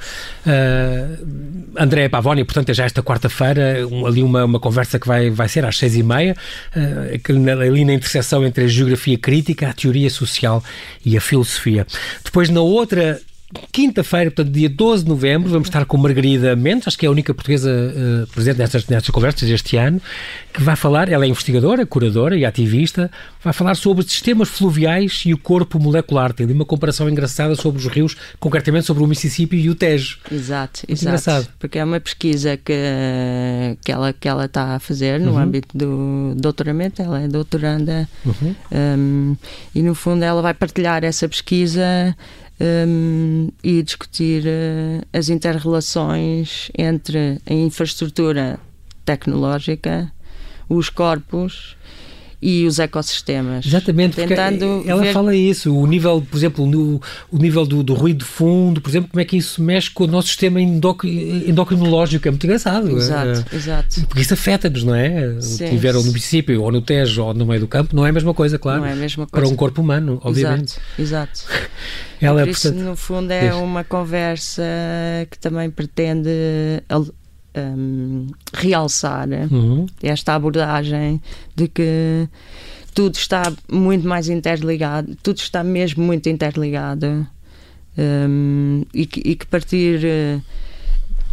Uh, 0.45 1.77
André 1.77 2.07
Pavoni, 2.07 2.43
portanto, 2.45 2.69
é 2.69 2.73
já 2.73 2.85
esta 2.85 3.03
quarta-feira, 3.03 3.85
um, 3.91 4.05
ali 4.05 4.23
uma, 4.23 4.45
uma 4.45 4.59
conversa 4.59 4.97
que 4.97 5.07
vai, 5.07 5.29
vai 5.29 5.49
ser 5.49 5.65
às 5.65 5.77
seis 5.77 5.95
e 5.95 6.03
meia, 6.03 6.35
uh, 6.75 7.61
ali 7.61 7.83
na 7.83 7.93
interseção 7.93 8.45
entre 8.45 8.63
a 8.63 8.67
geografia 8.67 9.17
crítica, 9.17 9.69
a 9.69 9.73
teoria 9.73 10.09
social 10.09 10.63
e 11.05 11.17
a 11.17 11.21
filosofia. 11.21 11.85
Depois, 12.23 12.49
na 12.49 12.61
outra 12.61 13.19
quinta-feira, 13.71 14.29
portanto, 14.29 14.53
dia 14.53 14.69
12 14.69 15.03
de 15.03 15.09
novembro, 15.09 15.49
vamos 15.49 15.69
estar 15.69 15.85
com 15.85 15.95
Margarida 15.95 16.53
Mendes, 16.55 16.87
acho 16.87 16.97
que 16.97 17.05
é 17.05 17.09
a 17.09 17.11
única 17.11 17.33
portuguesa 17.33 17.71
uh, 17.71 18.27
presente 18.27 18.57
nestas, 18.57 18.85
nestas 18.87 19.09
conversas 19.09 19.49
este 19.49 19.77
ano, 19.77 20.01
que 20.53 20.61
vai 20.61 20.75
falar, 20.75 21.07
ela 21.09 21.23
é 21.23 21.29
investigadora, 21.29 21.85
curadora 21.85 22.35
e 22.35 22.43
ativista, 22.43 23.09
vai 23.41 23.53
falar 23.53 23.75
sobre 23.75 24.03
sistemas 24.03 24.49
fluviais 24.49 25.23
e 25.25 25.33
o 25.33 25.37
corpo 25.37 25.79
molecular. 25.79 26.33
Tem 26.33 26.45
uma 26.47 26.65
comparação 26.65 27.09
engraçada 27.09 27.55
sobre 27.55 27.79
os 27.79 27.87
rios, 27.87 28.17
concretamente 28.39 28.85
sobre 28.85 29.03
o 29.03 29.07
Mississippi 29.07 29.55
e 29.55 29.69
o 29.69 29.75
Tejo. 29.75 30.19
Exato, 30.29 30.81
Muito 30.81 30.91
exato. 30.91 31.07
Engraçado. 31.07 31.47
Porque 31.57 31.79
é 31.79 31.83
uma 31.85 31.99
pesquisa 32.01 32.57
que, 32.57 32.73
que 33.83 33.91
ela 33.91 34.11
que 34.11 34.27
ela 34.27 34.45
está 34.45 34.75
a 34.75 34.79
fazer 34.79 35.19
no 35.19 35.31
uhum. 35.31 35.37
âmbito 35.37 35.77
do 35.77 36.33
doutoramento, 36.35 37.01
ela 37.01 37.21
é 37.21 37.27
doutoranda 37.27 38.09
uhum. 38.25 38.55
um, 38.71 39.37
e 39.73 39.81
no 39.81 39.95
fundo 39.95 40.23
ela 40.23 40.41
vai 40.41 40.53
partilhar 40.53 41.03
essa 41.03 41.27
pesquisa 41.29 42.15
um, 42.59 43.49
e 43.63 43.81
discutir 43.83 44.43
uh, 44.45 45.05
as 45.13 45.29
interrelações 45.29 46.69
entre 46.77 47.39
a 47.45 47.53
infraestrutura 47.53 48.59
tecnológica, 49.05 50.11
os 50.67 50.89
corpos 50.89 51.76
e 52.41 52.65
os 52.67 52.77
ecossistemas. 52.77 53.65
Exatamente, 53.65 54.15
tentando 54.15 54.83
ela 54.85 55.01
ver... 55.01 55.13
fala 55.13 55.35
isso, 55.35 55.75
o 55.75 55.87
nível, 55.87 56.25
por 56.29 56.37
exemplo, 56.37 56.65
no, 56.67 57.01
o 57.31 57.37
nível 57.37 57.65
do, 57.65 57.81
do, 57.81 57.93
ruído 57.93 58.19
de 58.19 58.25
fundo, 58.25 58.79
por 58.79 58.89
exemplo, 58.89 59.09
como 59.09 59.21
é 59.21 59.25
que 59.25 59.37
isso 59.37 59.61
mexe 59.61 59.89
com 59.89 60.03
o 60.03 60.07
nosso 60.07 60.27
sistema 60.27 60.61
endocrinológico, 60.61 62.27
é 62.27 62.31
muito 62.31 62.45
engraçado. 62.45 62.95
Exato, 62.95 63.45
é, 63.51 63.55
exato. 63.55 64.01
Porque 64.07 64.21
isso 64.21 64.33
afeta-nos, 64.33 64.83
não 64.83 64.93
é? 64.93 65.41
Sim, 65.41 65.65
que 65.65 65.69
tiveram 65.71 65.99
no 66.01 66.07
município, 66.07 66.61
ou 66.61 66.71
no 66.71 66.81
Tejo, 66.81 67.23
ou 67.23 67.33
no 67.33 67.45
meio 67.45 67.61
do 67.61 67.67
campo, 67.67 67.95
não 67.95 68.05
é 68.05 68.09
a 68.09 68.13
mesma 68.13 68.33
coisa, 68.33 68.59
claro. 68.59 68.81
Não 68.81 68.87
é 68.87 68.93
a 68.93 68.95
mesma 68.95 69.25
coisa. 69.25 69.45
Para 69.45 69.53
um 69.53 69.55
corpo 69.57 69.81
humano, 69.81 70.19
obviamente. 70.23 70.75
Exato, 70.97 71.41
exato. 71.43 71.67
Ela, 72.21 72.41
Por 72.41 72.49
isso, 72.49 72.61
portanto, 72.63 72.83
no 72.83 72.95
fundo, 72.95 73.31
é 73.31 73.53
uma 73.53 73.83
conversa 73.83 74.63
que 75.29 75.37
também 75.39 75.69
pretende 75.69 76.29
um, 77.59 78.27
realçar 78.53 79.27
uhum. 79.51 79.85
esta 80.01 80.35
abordagem 80.35 81.21
de 81.55 81.67
que 81.67 82.27
tudo 82.93 83.15
está 83.15 83.43
muito 83.71 84.07
mais 84.07 84.27
interligado, 84.27 85.15
tudo 85.21 85.37
está 85.37 85.63
mesmo 85.63 86.03
muito 86.03 86.29
interligado 86.29 87.27
um, 87.97 88.83
e, 88.93 89.05
que, 89.05 89.21
e 89.23 89.35
que 89.35 89.45
partir 89.45 90.03
eh, 90.03 90.39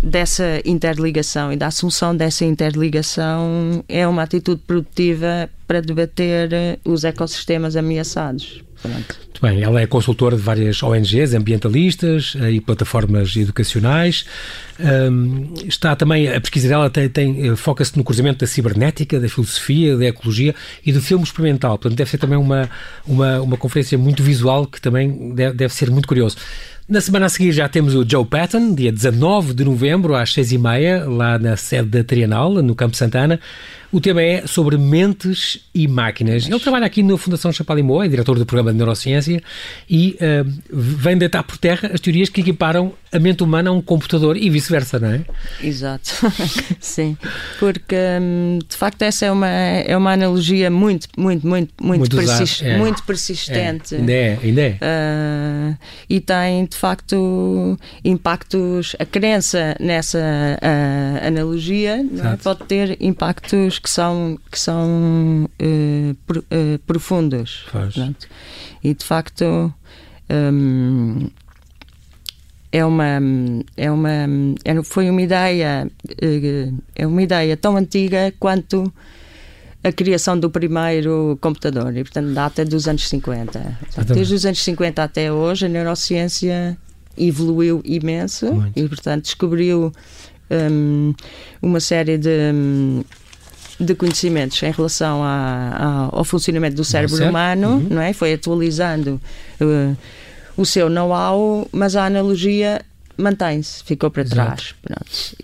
dessa 0.03 0.61
interligação 0.65 1.53
e 1.53 1.57
da 1.57 1.69
assunção 1.69 2.15
dessa 2.15 2.45
interligação 2.45 3.83
é 3.89 4.07
uma 4.07 4.23
atitude 4.23 4.61
produtiva 4.67 5.49
para 5.67 5.81
debater 5.81 6.53
eh, 6.53 6.79
os 6.85 7.05
ecossistemas 7.05 7.77
ameaçados. 7.77 8.63
Pronto. 8.83 9.19
Muito 9.23 9.41
bem, 9.41 9.63
ela 9.63 9.81
é 9.81 9.87
consultora 9.87 10.37
de 10.37 10.43
várias 10.43 10.83
ONGs 10.83 11.33
ambientalistas 11.33 12.37
eh, 12.39 12.53
e 12.53 12.61
plataformas 12.61 13.35
educacionais. 13.35 14.27
Um, 14.79 15.55
está 15.67 15.95
também, 15.95 16.29
a 16.29 16.41
pesquisa 16.41 16.69
dela 16.69 16.91
tem, 16.91 17.09
tem 17.09 17.49
eh, 17.49 17.57
foca-se 17.57 17.97
no 17.97 18.03
cruzamento 18.03 18.41
da 18.41 18.47
cibernética, 18.47 19.21
da 19.21 19.29
filosofia, 19.29 19.97
da 19.97 20.07
ecologia 20.07 20.55
e 20.85 20.93
do 20.93 21.01
filme 21.01 21.23
experimental. 21.23 21.79
Portanto, 21.79 21.97
deve 21.97 22.11
ser 22.11 22.19
também 22.19 22.37
uma, 22.37 22.69
uma, 23.07 23.41
uma 23.41 23.57
conferência 23.57 23.97
muito 23.97 24.23
visual 24.23 24.67
que 24.67 24.81
também 24.81 25.33
deve, 25.35 25.57
deve 25.57 25.73
ser 25.73 25.91
muito 25.91 26.09
curioso. 26.09 26.37
Na 26.87 27.01
semana 27.01 27.25
a 27.25 27.29
seguir 27.31 27.51
já 27.51 27.67
temos 27.67 27.95
o 27.95 28.05
Joe 28.07 28.27
Patton, 28.27 28.75
dia 28.75 28.93
19 28.93 29.55
de 29.55 29.65
novembro, 29.65 30.15
às 30.15 30.35
6h30, 30.35 31.07
lá 31.07 31.39
na 31.39 31.57
sede 31.57 31.89
da 31.89 32.05
Trienal, 32.05 32.53
no 32.63 32.75
Campo 32.75 32.95
Santana. 32.95 33.41
O 33.91 34.03
tema 34.03 34.21
é 34.21 34.47
sobre 34.47 34.77
mentes 34.77 35.61
e 35.75 35.89
máquinas. 35.89 36.47
Ele 36.47 36.61
trabalha 36.61 36.85
aqui 36.85 37.03
na 37.03 37.17
Fundação 37.17 37.51
Chapalimau, 37.53 38.03
é 38.03 38.09
diretor 38.09 38.39
do 38.39 38.45
programa 38.45 38.71
de 38.71 38.77
Neurociência 38.77 39.43
e 39.89 40.19
uh, 40.21 40.53
vem 40.71 41.17
deitar 41.17 41.43
por 41.45 41.57
terra 41.57 41.91
as 41.95 42.01
teorias 42.01 42.29
que 42.29 42.43
equiparam 42.43 42.93
a 43.15 43.19
mente 43.21 43.45
humana 43.45 43.71
a 43.71 43.73
um 43.73 43.81
computador 43.81 44.37
e 44.37 44.51
vice-versa, 44.51 44.99
não 44.99 45.09
é? 45.09 45.25
Exato, 45.63 46.11
sim. 46.81 47.17
Porque, 47.61 47.97
hum, 48.21 48.59
de 48.69 48.77
facto, 48.77 49.03
essa 49.03 49.27
é 49.27 49.31
uma, 49.31 49.49
é 49.49 49.97
uma 49.97 50.13
analogia 50.13 50.69
muito, 50.69 51.07
muito, 51.17 51.47
muito, 51.47 51.73
muito, 51.81 52.01
muito, 52.01 52.17
persist, 52.17 52.65
é. 52.65 52.77
muito 52.77 53.05
persistente. 53.05 53.95
É. 53.95 53.99
Ainda 53.99 54.13
é, 54.13 54.39
ainda 54.43 54.61
é. 54.63 54.79
Uh, 54.83 55.79
e 56.11 56.21
tem, 56.21 56.67
de 56.67 56.77
facto, 56.77 57.79
impactos. 58.05 58.97
A 58.99 59.05
crença 59.05 59.77
nessa 59.79 60.19
uh, 60.19 61.27
analogia 61.27 61.99
é? 61.99 62.37
pode 62.43 62.65
ter 62.65 62.97
impactos 63.01 63.79
que 63.79 63.89
são, 63.89 64.37
que 64.51 64.59
são 64.59 65.49
uh, 65.63 66.15
pro, 66.27 66.41
uh, 66.41 66.79
profundos. 66.85 67.65
E 68.83 68.93
de 68.93 69.05
facto 69.05 69.73
um, 70.31 71.29
é 72.75 72.85
uma 72.85 73.21
é 73.77 73.89
uma 73.89 74.11
é, 74.65 74.83
foi 74.83 75.09
uma 75.09 75.23
ideia 75.23 75.89
uh, 76.11 76.83
é 76.97 77.07
uma 77.07 77.23
ideia 77.23 77.57
tão 77.57 77.77
antiga 77.77 78.35
quanto 78.41 78.93
a 79.85 79.93
criação 79.93 80.37
do 80.37 80.51
primeiro 80.51 81.39
computador 81.41 81.97
e 81.97 82.03
portanto 82.03 82.35
data 82.35 82.65
dos 82.65 82.89
anos 82.89 83.09
50 83.09 83.79
desde 84.13 84.35
os 84.35 84.45
anos 84.45 84.61
50 84.61 85.05
até 85.05 85.33
hoje 85.33 85.67
a 85.67 85.69
neurociência 85.69 86.77
evoluiu 87.17 87.81
imenso 87.85 88.53
Muito. 88.53 88.77
e 88.77 88.89
portanto 88.89 89.23
descobriu 89.23 89.93
um, 90.51 91.15
uma 91.63 91.79
série 91.79 92.19
de 92.19 92.53
de 93.79 93.95
conhecimentos 93.95 94.63
em 94.63 94.71
relação 94.71 95.23
a, 95.23 95.29
a, 95.33 96.17
ao 96.17 96.25
funcionamento 96.25 96.77
do 96.77 96.85
cérebro 96.85 97.29
humano, 97.29 97.71
uhum. 97.71 97.87
não 97.91 98.01
é? 98.01 98.13
Foi 98.13 98.33
atualizando 98.33 99.21
uh, 99.61 99.97
o 100.57 100.65
seu 100.65 100.89
know-how, 100.89 101.69
mas 101.73 101.97
a 101.97 102.07
analogia 102.07 102.81
mantém-se, 103.17 103.83
ficou 103.85 104.11
para 104.11 104.25
trás. 104.25 104.75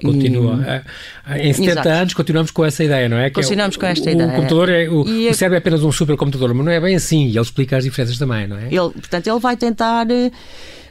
Continua. 0.02 0.82
E... 1.28 1.48
Em 1.48 1.52
70 1.52 1.70
Exato. 1.70 1.88
anos 1.88 2.14
continuamos 2.14 2.50
com 2.50 2.64
essa 2.64 2.82
ideia, 2.82 3.08
não 3.08 3.16
é? 3.16 3.30
Que 3.30 3.36
Continuamos 3.36 3.76
é 3.76 3.80
com 3.80 3.86
esta 3.86 4.08
o, 4.08 4.12
ideia. 4.12 4.28
O, 4.28 4.34
computador 4.34 4.68
é, 4.68 4.88
o, 4.88 5.00
o 5.02 5.34
cérebro 5.34 5.56
é 5.56 5.58
apenas 5.58 5.82
um 5.82 5.92
supercomputador, 5.92 6.54
mas 6.54 6.64
não 6.64 6.72
é 6.72 6.80
bem 6.80 6.96
assim. 6.96 7.26
E 7.26 7.30
ele 7.30 7.40
explica 7.40 7.76
as 7.76 7.84
diferenças 7.84 8.18
também, 8.18 8.46
não 8.46 8.56
é? 8.56 8.66
Ele, 8.66 8.90
portanto, 8.90 9.26
ele 9.26 9.38
vai 9.38 9.56
tentar 9.56 10.06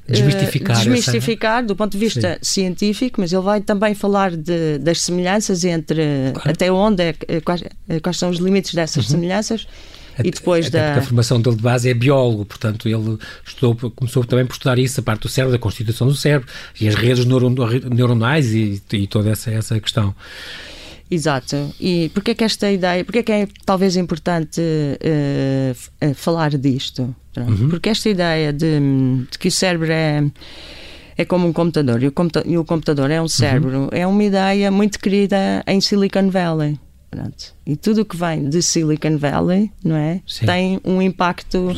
desmistificar, 0.07 0.77
uh, 0.77 0.79
desmistificar 0.79 1.65
do 1.65 1.75
ponto 1.75 1.91
de 1.91 1.97
vista 1.97 2.39
Sim. 2.41 2.61
científico, 2.61 3.19
mas 3.21 3.31
ele 3.33 3.43
vai 3.43 3.61
também 3.61 3.93
falar 3.93 4.31
de, 4.31 4.77
das 4.79 5.01
semelhanças 5.01 5.63
entre 5.63 6.31
claro. 6.33 6.51
até 6.51 6.71
onde 6.71 7.03
é, 7.03 7.15
eh, 7.27 7.41
quais, 7.41 7.63
eh, 7.89 7.99
quais, 7.99 8.17
são 8.17 8.29
os 8.29 8.37
limites 8.37 8.73
dessas 8.73 9.05
uhum. 9.05 9.11
semelhanças. 9.11 9.67
E 10.23 10.31
depois 10.31 10.67
até 10.67 10.93
da... 10.93 10.99
a 10.99 11.01
formação 11.01 11.41
dele 11.41 11.55
de 11.55 11.61
base 11.61 11.89
é 11.89 11.93
biólogo, 11.93 12.45
portanto 12.45 12.87
ele 12.87 13.17
estudou, 13.45 13.91
começou 13.91 14.23
também 14.23 14.45
por 14.45 14.53
estudar 14.53 14.77
isso, 14.79 14.99
a 14.99 15.03
parte 15.03 15.23
do 15.23 15.29
cérebro, 15.29 15.51
da 15.51 15.59
constituição 15.59 16.07
do 16.07 16.15
cérebro 16.15 16.47
e 16.79 16.87
as 16.87 16.95
redes 16.95 17.25
neuronais 17.25 18.53
e, 18.53 18.81
e 18.93 19.07
toda 19.07 19.29
essa, 19.29 19.51
essa 19.51 19.79
questão. 19.79 20.13
Exato. 21.11 21.73
E 21.79 22.11
porquê 22.13 22.35
que 22.35 22.43
esta 22.43 22.71
ideia, 22.71 23.03
porquê 23.03 23.23
que 23.23 23.31
é 23.31 23.47
talvez 23.65 23.95
importante 23.95 24.61
uh, 24.61 26.13
falar 26.13 26.51
disto? 26.51 27.15
Uhum. 27.35 27.69
Porque 27.69 27.89
esta 27.89 28.09
ideia 28.09 28.53
de, 28.53 28.79
de, 29.31 29.39
que 29.39 29.47
o 29.47 29.51
cérebro 29.51 29.91
é, 29.91 30.23
é 31.17 31.25
como 31.25 31.47
um 31.47 31.53
computador 31.53 32.03
e 32.03 32.07
o, 32.07 32.11
computa 32.11 32.43
e 32.45 32.57
o 32.57 32.65
computador 32.65 33.09
é 33.09 33.19
um 33.19 33.27
cérebro 33.27 33.83
uhum. 33.83 33.89
é 33.91 34.05
uma 34.05 34.23
ideia 34.23 34.69
muito 34.69 34.99
querida 34.99 35.63
em 35.65 35.81
Silicon 35.81 36.29
Valley. 36.29 36.77
Pronto. 37.09 37.55
E 37.65 37.75
tudo 37.75 38.01
o 38.01 38.05
que 38.05 38.15
vem 38.15 38.49
de 38.49 38.61
Silicon 38.61 39.17
Valley, 39.17 39.71
não 39.83 39.95
é? 39.95 40.21
Sim. 40.27 40.45
Tem 40.45 40.81
um 40.83 41.01
impacto 41.01 41.69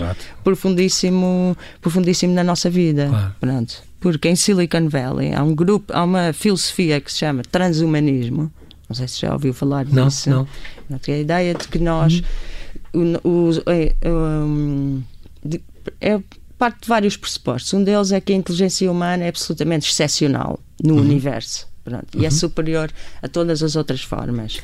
profundíssimo, 0.43 1.57
profundíssimo 1.79 2.33
na 2.33 2.43
nossa 2.43 2.69
vida. 2.69 3.07
Claro. 3.07 3.35
Pronto. 3.39 3.83
Porque 3.99 4.27
em 4.27 4.35
Silicon 4.35 4.89
Valley 4.89 5.33
há 5.33 5.41
um 5.43 5.55
grupo, 5.55 5.93
há 5.93 6.03
uma 6.03 6.33
filosofia 6.33 6.99
que 6.99 7.11
se 7.11 7.19
chama 7.19 7.43
transhumanismo, 7.43 8.51
não 8.89 8.95
sei 8.95 9.07
se 9.07 9.21
já 9.21 9.31
ouviu 9.31 9.53
falar 9.53 9.85
não, 9.85 10.07
disso. 10.07 10.29
Não, 10.29 10.47
não. 10.89 10.99
É 11.07 11.13
a 11.13 11.17
ideia 11.19 11.53
de 11.53 11.67
que 11.67 11.79
nós. 11.79 12.21
Uhum. 12.93 13.15
O, 13.23 13.51
o, 13.51 13.51
é, 13.67 13.95
de, 15.45 15.61
é 16.01 16.19
parte 16.57 16.81
de 16.81 16.89
vários 16.89 17.15
pressupostos. 17.15 17.73
Um 17.73 17.83
deles 17.83 18.11
é 18.11 18.19
que 18.19 18.33
a 18.33 18.35
inteligência 18.35 18.91
humana 18.91 19.23
é 19.23 19.29
absolutamente 19.29 19.89
excepcional 19.89 20.59
no 20.83 20.95
uhum. 20.95 21.01
universo. 21.01 21.67
Pronto, 21.83 22.15
uhum. 22.15 22.21
E 22.21 22.25
é 22.25 22.29
uhum. 22.29 22.35
superior 22.35 22.91
a 23.21 23.27
todas 23.27 23.63
as 23.63 23.75
outras 23.77 24.01
formas. 24.01 24.59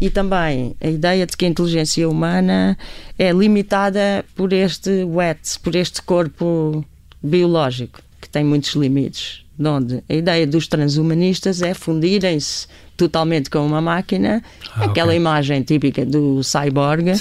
E 0.00 0.10
também 0.10 0.74
a 0.80 0.88
ideia 0.88 1.26
de 1.26 1.36
que 1.36 1.44
a 1.44 1.48
inteligência 1.48 2.08
humana 2.08 2.76
é 3.18 3.30
limitada 3.32 4.24
por 4.34 4.52
este 4.52 5.04
wet, 5.04 5.58
por 5.60 5.74
este 5.74 6.02
corpo 6.02 6.84
biológico, 7.22 8.00
que 8.20 8.28
tem 8.28 8.44
muitos 8.44 8.74
limites 8.74 9.44
onde 9.58 10.02
a 10.08 10.14
ideia 10.14 10.46
dos 10.46 10.66
transhumanistas 10.66 11.62
é 11.62 11.74
fundirem-se 11.74 12.66
totalmente 12.96 13.50
com 13.50 13.64
uma 13.66 13.80
máquina, 13.80 14.42
ah, 14.74 14.84
aquela 14.84 15.08
okay. 15.08 15.16
imagem 15.16 15.62
típica 15.62 16.04
do 16.04 16.42
cyborg, 16.42 17.12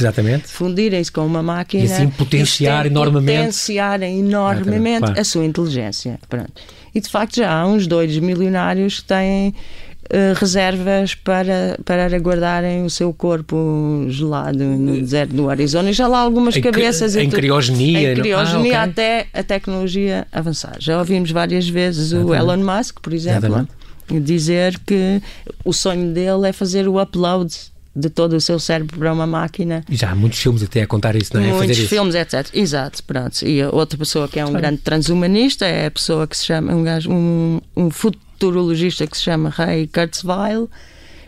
fundirem-se 0.46 1.12
com 1.12 1.26
uma 1.26 1.42
máquina 1.42 1.84
e 1.84 1.92
assim 1.92 2.10
potenciar 2.10 2.86
enormemente, 2.86 3.40
potenciarem 3.40 4.20
enormemente 4.20 5.00
claro. 5.00 5.20
a 5.20 5.24
sua 5.24 5.46
inteligência. 5.46 6.20
Pronto. 6.30 6.54
E 6.94 7.02
de 7.02 7.10
facto 7.10 7.38
já 7.38 7.52
há 7.52 7.66
uns 7.66 7.88
dois 7.88 8.18
milionários 8.20 9.00
que 9.00 9.06
têm 9.06 9.56
Uh, 10.04 10.38
reservas 10.38 11.16
para, 11.16 11.80
para 11.86 12.20
guardarem 12.20 12.84
o 12.84 12.90
seu 12.90 13.14
corpo 13.14 14.06
gelado 14.10 14.64
no 14.64 15.00
deserto 15.00 15.34
do 15.34 15.50
Arizona 15.50 15.90
e 15.90 15.94
já 15.94 16.08
lá 16.08 16.20
algumas 16.20 16.56
em, 16.58 16.62
cabeças 16.62 17.16
em 17.16 17.30
criogenia, 17.30 18.12
em 18.12 18.16
criogenia 18.16 18.82
ah, 18.82 18.84
okay. 18.84 18.92
até 18.92 19.28
a 19.34 19.42
tecnologia 19.42 20.28
avançar. 20.32 20.76
Já 20.80 21.00
ouvimos 21.00 21.32
várias 21.32 21.68
vezes 21.68 22.12
o 22.12 22.36
Elon 22.36 22.58
Musk, 22.58 23.00
por 23.02 23.14
exemplo, 23.14 23.48
Exatamente. 23.48 23.72
dizer 24.20 24.78
que 24.86 25.22
o 25.64 25.72
sonho 25.72 26.14
dele 26.14 26.50
é 26.50 26.52
fazer 26.52 26.88
o 26.88 27.02
upload 27.02 27.56
de 27.96 28.10
todo 28.10 28.34
o 28.34 28.42
seu 28.42 28.60
cérebro 28.60 28.98
para 28.98 29.14
uma 29.14 29.28
máquina. 29.28 29.84
E 29.90 29.96
já 29.96 30.12
há 30.12 30.16
muitos 30.16 30.40
filmes 30.40 30.64
até 30.64 30.82
a 30.82 30.88
contar 30.88 31.16
isso, 31.16 31.36
não 31.36 31.44
é? 31.44 31.54
Muitos 31.54 31.78
filmes, 31.78 32.16
etc. 32.16 32.50
Exato, 32.54 33.04
pronto. 33.04 33.46
E 33.46 33.64
outra 33.66 33.98
pessoa 33.98 34.28
que 34.28 34.40
é 34.40 34.44
um 34.44 34.50
claro. 34.50 34.62
grande 34.62 34.78
transhumanista 34.80 35.66
é 35.66 35.86
a 35.86 35.92
pessoa 35.92 36.26
que 36.28 36.36
se 36.36 36.46
chama, 36.46 36.74
um, 36.74 36.84
gajo, 36.84 37.12
um, 37.12 37.62
um 37.76 37.92
futurologista 38.34 39.08
que 39.08 39.18
se 39.18 39.24
chama 39.24 39.50
Ray 39.50 39.88
Kurzweil, 39.88 40.70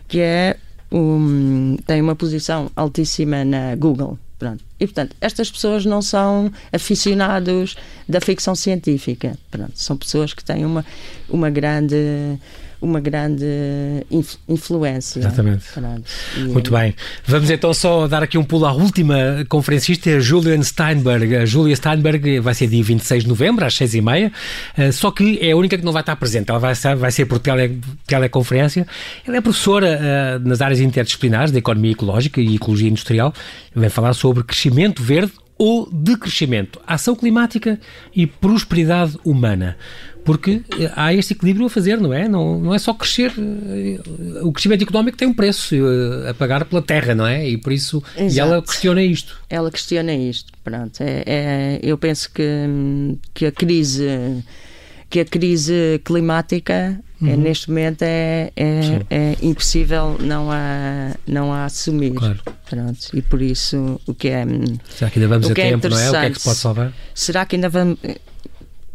que 0.08 0.20
é 0.20 0.56
um, 0.90 1.76
tem 1.86 2.00
uma 2.00 2.14
posição 2.14 2.70
altíssima 2.76 3.44
na 3.44 3.74
Google. 3.76 4.18
Pronto. 4.38 4.62
E, 4.78 4.86
portanto, 4.86 5.16
estas 5.18 5.50
pessoas 5.50 5.86
não 5.86 6.02
são 6.02 6.52
aficionados 6.70 7.74
da 8.06 8.20
ficção 8.20 8.54
científica. 8.54 9.36
Pronto. 9.50 9.72
São 9.74 9.96
pessoas 9.96 10.34
que 10.34 10.44
têm 10.44 10.66
uma, 10.66 10.84
uma 11.28 11.48
grande 11.48 12.38
uma 12.80 13.00
grande 13.00 13.46
influência. 14.48 15.20
Exatamente. 15.20 15.64
Muito 16.48 16.70
bem. 16.70 16.94
Vamos 17.24 17.50
então 17.50 17.72
só 17.72 18.06
dar 18.06 18.22
aqui 18.22 18.36
um 18.36 18.44
pulo 18.44 18.66
à 18.66 18.72
última 18.72 19.44
conferencista, 19.48 20.20
Julian 20.20 20.62
Steinberg. 20.62 21.36
A 21.36 21.46
Julia 21.46 21.74
Steinberg 21.74 22.40
vai 22.40 22.54
ser 22.54 22.66
dia 22.66 22.82
26 22.82 23.24
de 23.24 23.28
novembro, 23.28 23.64
às 23.64 23.74
6h30, 23.74 24.32
eh, 24.76 24.92
só 24.92 25.10
que 25.10 25.38
é 25.40 25.52
a 25.52 25.56
única 25.56 25.76
que 25.78 25.84
não 25.84 25.92
vai 25.92 26.02
estar 26.02 26.16
presente. 26.16 26.50
Ela 26.50 26.58
vai 26.58 26.74
ser, 26.74 26.94
vai 26.96 27.10
ser 27.10 27.26
por 27.26 27.38
tele, 27.38 27.80
teleconferência. 28.06 28.86
Ela 29.26 29.38
é 29.38 29.40
professora 29.40 29.98
uh, 29.98 30.48
nas 30.48 30.60
áreas 30.60 30.80
interdisciplinares 30.80 31.50
da 31.50 31.58
economia 31.58 31.92
ecológica 31.92 32.40
e 32.40 32.54
ecologia 32.56 32.88
industrial. 32.88 33.32
Vai 33.74 33.88
falar 33.88 34.12
sobre 34.14 34.42
crescimento 34.42 35.02
verde 35.02 35.32
ou 35.58 35.88
decrescimento, 35.90 36.80
ação 36.86 37.14
climática 37.14 37.80
e 38.14 38.26
prosperidade 38.26 39.16
humana 39.24 39.76
porque 40.26 40.60
eh, 40.78 40.90
há 40.96 41.14
este 41.14 41.32
equilíbrio 41.32 41.66
a 41.66 41.70
fazer, 41.70 42.00
não 42.00 42.12
é? 42.12 42.28
Não, 42.28 42.58
não 42.58 42.74
é 42.74 42.78
só 42.78 42.92
crescer. 42.92 43.32
Eh, 43.38 44.00
o 44.42 44.52
crescimento 44.52 44.82
económico 44.82 45.16
tem 45.16 45.28
um 45.28 45.32
preço 45.32 45.74
eh, 45.74 46.30
a 46.30 46.34
pagar 46.34 46.64
pela 46.64 46.82
terra, 46.82 47.14
não 47.14 47.26
é? 47.26 47.48
E 47.48 47.56
por 47.56 47.72
isso 47.72 48.02
Exato. 48.16 48.34
e 48.34 48.38
ela 48.40 48.60
questiona 48.60 49.02
isto. 49.02 49.40
Ela 49.48 49.70
questiona 49.70 50.12
isto. 50.12 50.52
Pronto, 50.64 51.00
é, 51.00 51.22
é, 51.24 51.80
eu 51.80 51.96
penso 51.96 52.28
que, 52.32 52.42
que 53.32 53.46
a 53.46 53.52
crise 53.52 54.04
que 55.08 55.20
a 55.20 55.24
crise 55.24 56.00
climática 56.04 57.00
uhum. 57.22 57.28
é, 57.28 57.36
neste 57.36 57.68
momento 57.68 58.02
é, 58.02 58.50
é, 58.56 59.06
é, 59.08 59.36
impossível 59.40 60.16
não 60.18 60.50
a, 60.50 61.12
não 61.24 61.52
a 61.52 61.66
assumir. 61.66 62.14
Claro. 62.14 62.40
Pronto, 62.68 62.98
e 63.14 63.22
por 63.22 63.40
isso 63.40 64.00
o 64.04 64.12
que 64.12 64.26
é. 64.26 64.44
Será 64.90 65.08
que 65.08 65.20
ainda 65.20 65.28
vamos 65.28 65.46
a 65.46 65.52
é 65.52 65.54
tempo, 65.54 65.88
não 65.88 65.96
é? 65.96 66.08
O 66.08 66.10
que 66.10 66.16
é 66.16 66.30
que 66.30 66.38
se 66.40 66.44
pode 66.44 66.58
salvar? 66.58 66.92
Será 67.14 67.46
que 67.46 67.54
ainda 67.54 67.68
vamos 67.68 67.98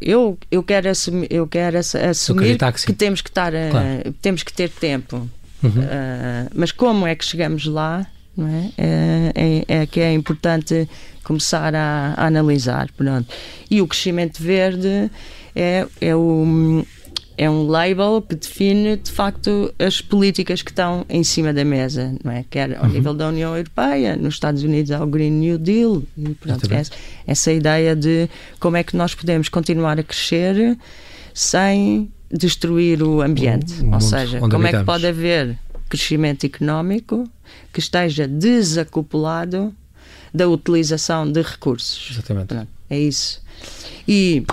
eu, 0.01 0.37
eu 0.49 0.63
quero 0.63 0.89
assumir, 0.89 1.27
eu 1.29 1.47
quero 1.47 1.77
assumir 1.77 2.57
que, 2.57 2.85
que, 2.87 2.93
temos 2.93 3.21
que 3.21 3.29
estar 3.29 3.53
a, 3.55 3.69
claro. 3.69 4.15
temos 4.21 4.43
que 4.43 4.51
ter 4.51 4.69
tempo. 4.69 5.29
Uhum. 5.63 5.69
Uh, 5.69 6.49
mas 6.55 6.71
como 6.71 7.05
é 7.05 7.15
que 7.15 7.23
chegamos 7.23 7.65
lá? 7.65 8.05
Não 8.35 8.47
é? 8.47 8.71
É, 8.77 9.31
é, 9.35 9.81
é 9.81 9.85
que 9.85 9.99
é 9.99 10.11
importante 10.13 10.89
começar 11.23 11.75
a, 11.75 12.13
a 12.17 12.25
analisar. 12.25 12.89
Pronto. 12.97 13.31
E 13.69 13.81
o 13.81 13.87
crescimento 13.87 14.41
verde 14.41 15.11
é, 15.55 15.85
é 15.99 16.15
o 16.15 16.83
é 17.41 17.49
um 17.49 17.65
label 17.65 18.21
que 18.21 18.35
define 18.35 18.97
de 18.97 19.11
facto 19.11 19.73
as 19.79 19.99
políticas 19.99 20.61
que 20.61 20.69
estão 20.69 21.03
em 21.09 21.23
cima 21.23 21.51
da 21.51 21.65
mesa, 21.65 22.13
não 22.23 22.31
é? 22.31 22.45
Quer 22.47 22.77
ao 22.77 22.83
uhum. 22.83 22.91
nível 22.91 23.15
da 23.15 23.29
União 23.29 23.57
Europeia, 23.57 24.15
nos 24.15 24.35
Estados 24.35 24.61
Unidos 24.61 24.91
há 24.91 25.03
o 25.03 25.07
Green 25.07 25.31
New 25.31 25.57
Deal 25.57 26.03
e 26.15 26.35
pronto, 26.35 26.71
essa, 26.71 26.91
essa 27.25 27.51
ideia 27.51 27.95
de 27.95 28.29
como 28.59 28.77
é 28.77 28.83
que 28.83 28.95
nós 28.95 29.15
podemos 29.15 29.49
continuar 29.49 29.99
a 29.99 30.03
crescer 30.03 30.77
sem 31.33 32.11
destruir 32.31 33.01
o 33.01 33.23
ambiente, 33.23 33.73
o, 33.81 33.91
ou 33.91 34.01
seja, 34.01 34.39
como 34.39 34.57
habitamos. 34.57 34.75
é 34.75 34.77
que 34.77 34.85
pode 34.85 35.07
haver 35.07 35.57
crescimento 35.89 36.45
económico 36.45 37.27
que 37.73 37.79
esteja 37.79 38.27
desacoplado 38.27 39.73
da 40.31 40.47
utilização 40.47 41.29
de 41.29 41.41
recursos. 41.41 42.07
Exatamente. 42.11 42.49
Pronto, 42.49 42.67
é 42.87 42.99
isso. 42.99 43.41
E 44.07 44.45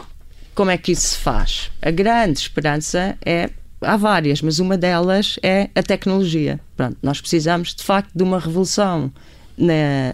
como 0.59 0.73
é 0.73 0.77
que 0.77 0.91
isso 0.91 1.11
se 1.11 1.19
faz? 1.19 1.71
A 1.81 1.93
grande 1.93 2.41
esperança 2.41 3.17
é. 3.25 3.49
Há 3.81 3.97
várias, 3.97 4.43
mas 4.43 4.59
uma 4.59 4.77
delas 4.77 5.39
é 5.41 5.71
a 5.73 5.81
tecnologia. 5.85 6.59
Pronto, 6.77 6.97
nós 7.01 7.21
precisamos 7.21 7.73
de 7.73 7.85
facto 7.85 8.11
de 8.13 8.25
uma 8.25 8.41
revolução 8.41 9.13
na, 9.59 10.13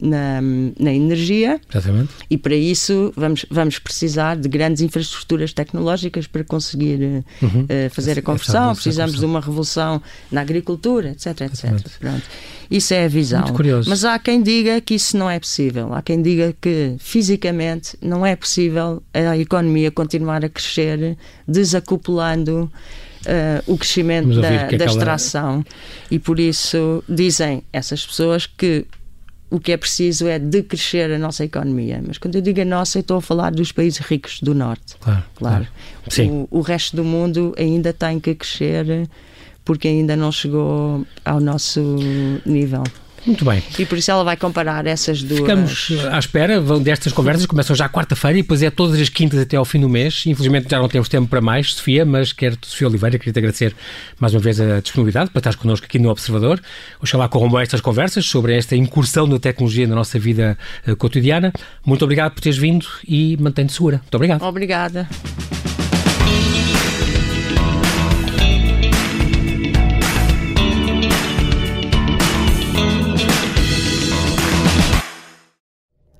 na, 0.00 0.40
na, 0.80 0.92
energia. 0.92 1.60
Exatamente. 1.72 2.10
E 2.30 2.38
para 2.38 2.54
isso 2.54 3.12
vamos, 3.16 3.44
vamos 3.50 3.78
precisar 3.78 4.36
de 4.36 4.48
grandes 4.48 4.82
infraestruturas 4.82 5.52
tecnológicas 5.52 6.26
para 6.26 6.42
conseguir 6.42 7.24
uhum. 7.42 7.62
uh, 7.64 7.90
fazer 7.90 8.18
a 8.18 8.22
conversão. 8.22 8.74
Precisamos 8.74 9.18
de 9.18 9.24
uma 9.24 9.40
revolução 9.40 10.02
na 10.30 10.40
agricultura, 10.40 11.10
etc. 11.10 11.42
etc. 11.42 11.88
Pronto. 12.00 12.22
Isso 12.70 12.94
é 12.94 13.04
a 13.04 13.08
visão. 13.08 13.42
Muito 13.42 13.54
curioso. 13.54 13.88
Mas 13.88 14.04
há 14.04 14.18
quem 14.18 14.42
diga 14.42 14.80
que 14.80 14.94
isso 14.94 15.16
não 15.16 15.30
é 15.30 15.38
possível. 15.38 15.94
Há 15.94 16.02
quem 16.02 16.20
diga 16.20 16.54
que 16.60 16.96
fisicamente 16.98 17.96
não 18.02 18.24
é 18.24 18.34
possível 18.34 19.02
a 19.12 19.36
economia 19.38 19.90
continuar 19.90 20.44
a 20.44 20.48
crescer 20.48 21.16
desacoplando 21.46 22.70
uh, 23.26 23.72
o 23.72 23.76
crescimento 23.76 24.40
da, 24.40 24.48
é 24.48 24.76
da 24.76 24.84
extração. 24.84 25.64
E 26.10 26.18
por 26.18 26.38
isso 26.40 27.02
dizem 27.08 27.62
essas 27.72 28.06
pessoas 28.06 28.46
que 28.46 28.86
o 29.50 29.60
que 29.60 29.72
é 29.72 29.76
preciso 29.76 30.26
é 30.26 30.38
decrescer 30.38 31.10
a 31.10 31.18
nossa 31.18 31.44
economia. 31.44 32.02
Mas 32.04 32.18
quando 32.18 32.34
eu 32.34 32.40
digo 32.40 32.60
a 32.60 32.64
nossa, 32.64 32.98
eu 32.98 33.00
estou 33.00 33.18
a 33.18 33.22
falar 33.22 33.50
dos 33.50 33.70
países 33.72 33.98
ricos 33.98 34.40
do 34.40 34.54
Norte. 34.54 34.96
Claro. 35.00 35.24
claro. 35.36 35.66
Sim. 36.08 36.46
O, 36.50 36.58
o 36.58 36.60
resto 36.60 36.96
do 36.96 37.04
mundo 37.04 37.54
ainda 37.56 37.92
tem 37.92 38.18
que 38.18 38.34
crescer 38.34 39.08
porque 39.64 39.88
ainda 39.88 40.16
não 40.16 40.30
chegou 40.30 41.04
ao 41.24 41.40
nosso 41.40 41.80
nível. 42.44 42.82
Muito 43.26 43.44
bem. 43.44 43.62
E 43.78 43.84
por 43.84 43.98
isso 43.98 44.10
ela 44.10 44.22
vai 44.22 44.36
comparar 44.36 44.86
essas 44.86 45.22
duas. 45.22 45.40
Ficamos 45.40 45.88
à 46.10 46.18
espera 46.18 46.60
destas 46.78 47.12
conversas, 47.12 47.44
começam 47.46 47.74
já 47.74 47.88
quarta-feira 47.88 48.38
e 48.38 48.42
depois 48.42 48.62
é 48.62 48.70
todas 48.70 49.00
as 49.00 49.08
quintas 49.08 49.40
até 49.40 49.56
ao 49.56 49.64
fim 49.64 49.80
do 49.80 49.88
mês. 49.88 50.24
Infelizmente 50.26 50.68
já 50.70 50.78
não 50.78 50.88
temos 50.88 51.08
tempo 51.08 51.28
para 51.28 51.40
mais, 51.40 51.74
Sofia, 51.74 52.04
mas 52.04 52.32
quero, 52.32 52.56
Sofia 52.62 52.86
Oliveira, 52.86 53.18
queria 53.18 53.32
te 53.32 53.38
agradecer 53.38 53.74
mais 54.20 54.32
uma 54.32 54.40
vez 54.40 54.60
a 54.60 54.80
disponibilidade 54.80 55.30
para 55.30 55.40
estar 55.40 55.56
connosco 55.56 55.86
aqui 55.86 55.98
no 55.98 56.08
Observador. 56.08 56.60
Oxalá 57.02 57.28
corram 57.28 57.50
bem 57.50 57.62
estas 57.62 57.80
conversas 57.80 58.24
sobre 58.26 58.56
esta 58.56 58.76
incursão 58.76 59.28
da 59.28 59.38
tecnologia 59.38 59.86
na 59.88 59.96
nossa 59.96 60.18
vida 60.18 60.56
uh, 60.86 60.94
cotidiana. 60.96 61.52
Muito 61.84 62.04
obrigado 62.04 62.32
por 62.32 62.40
teres 62.40 62.58
vindo 62.58 62.86
e 63.06 63.36
mantém-te 63.40 63.72
segura. 63.72 63.98
Muito 63.98 64.14
obrigado. 64.14 64.42
Obrigada. 64.42 65.08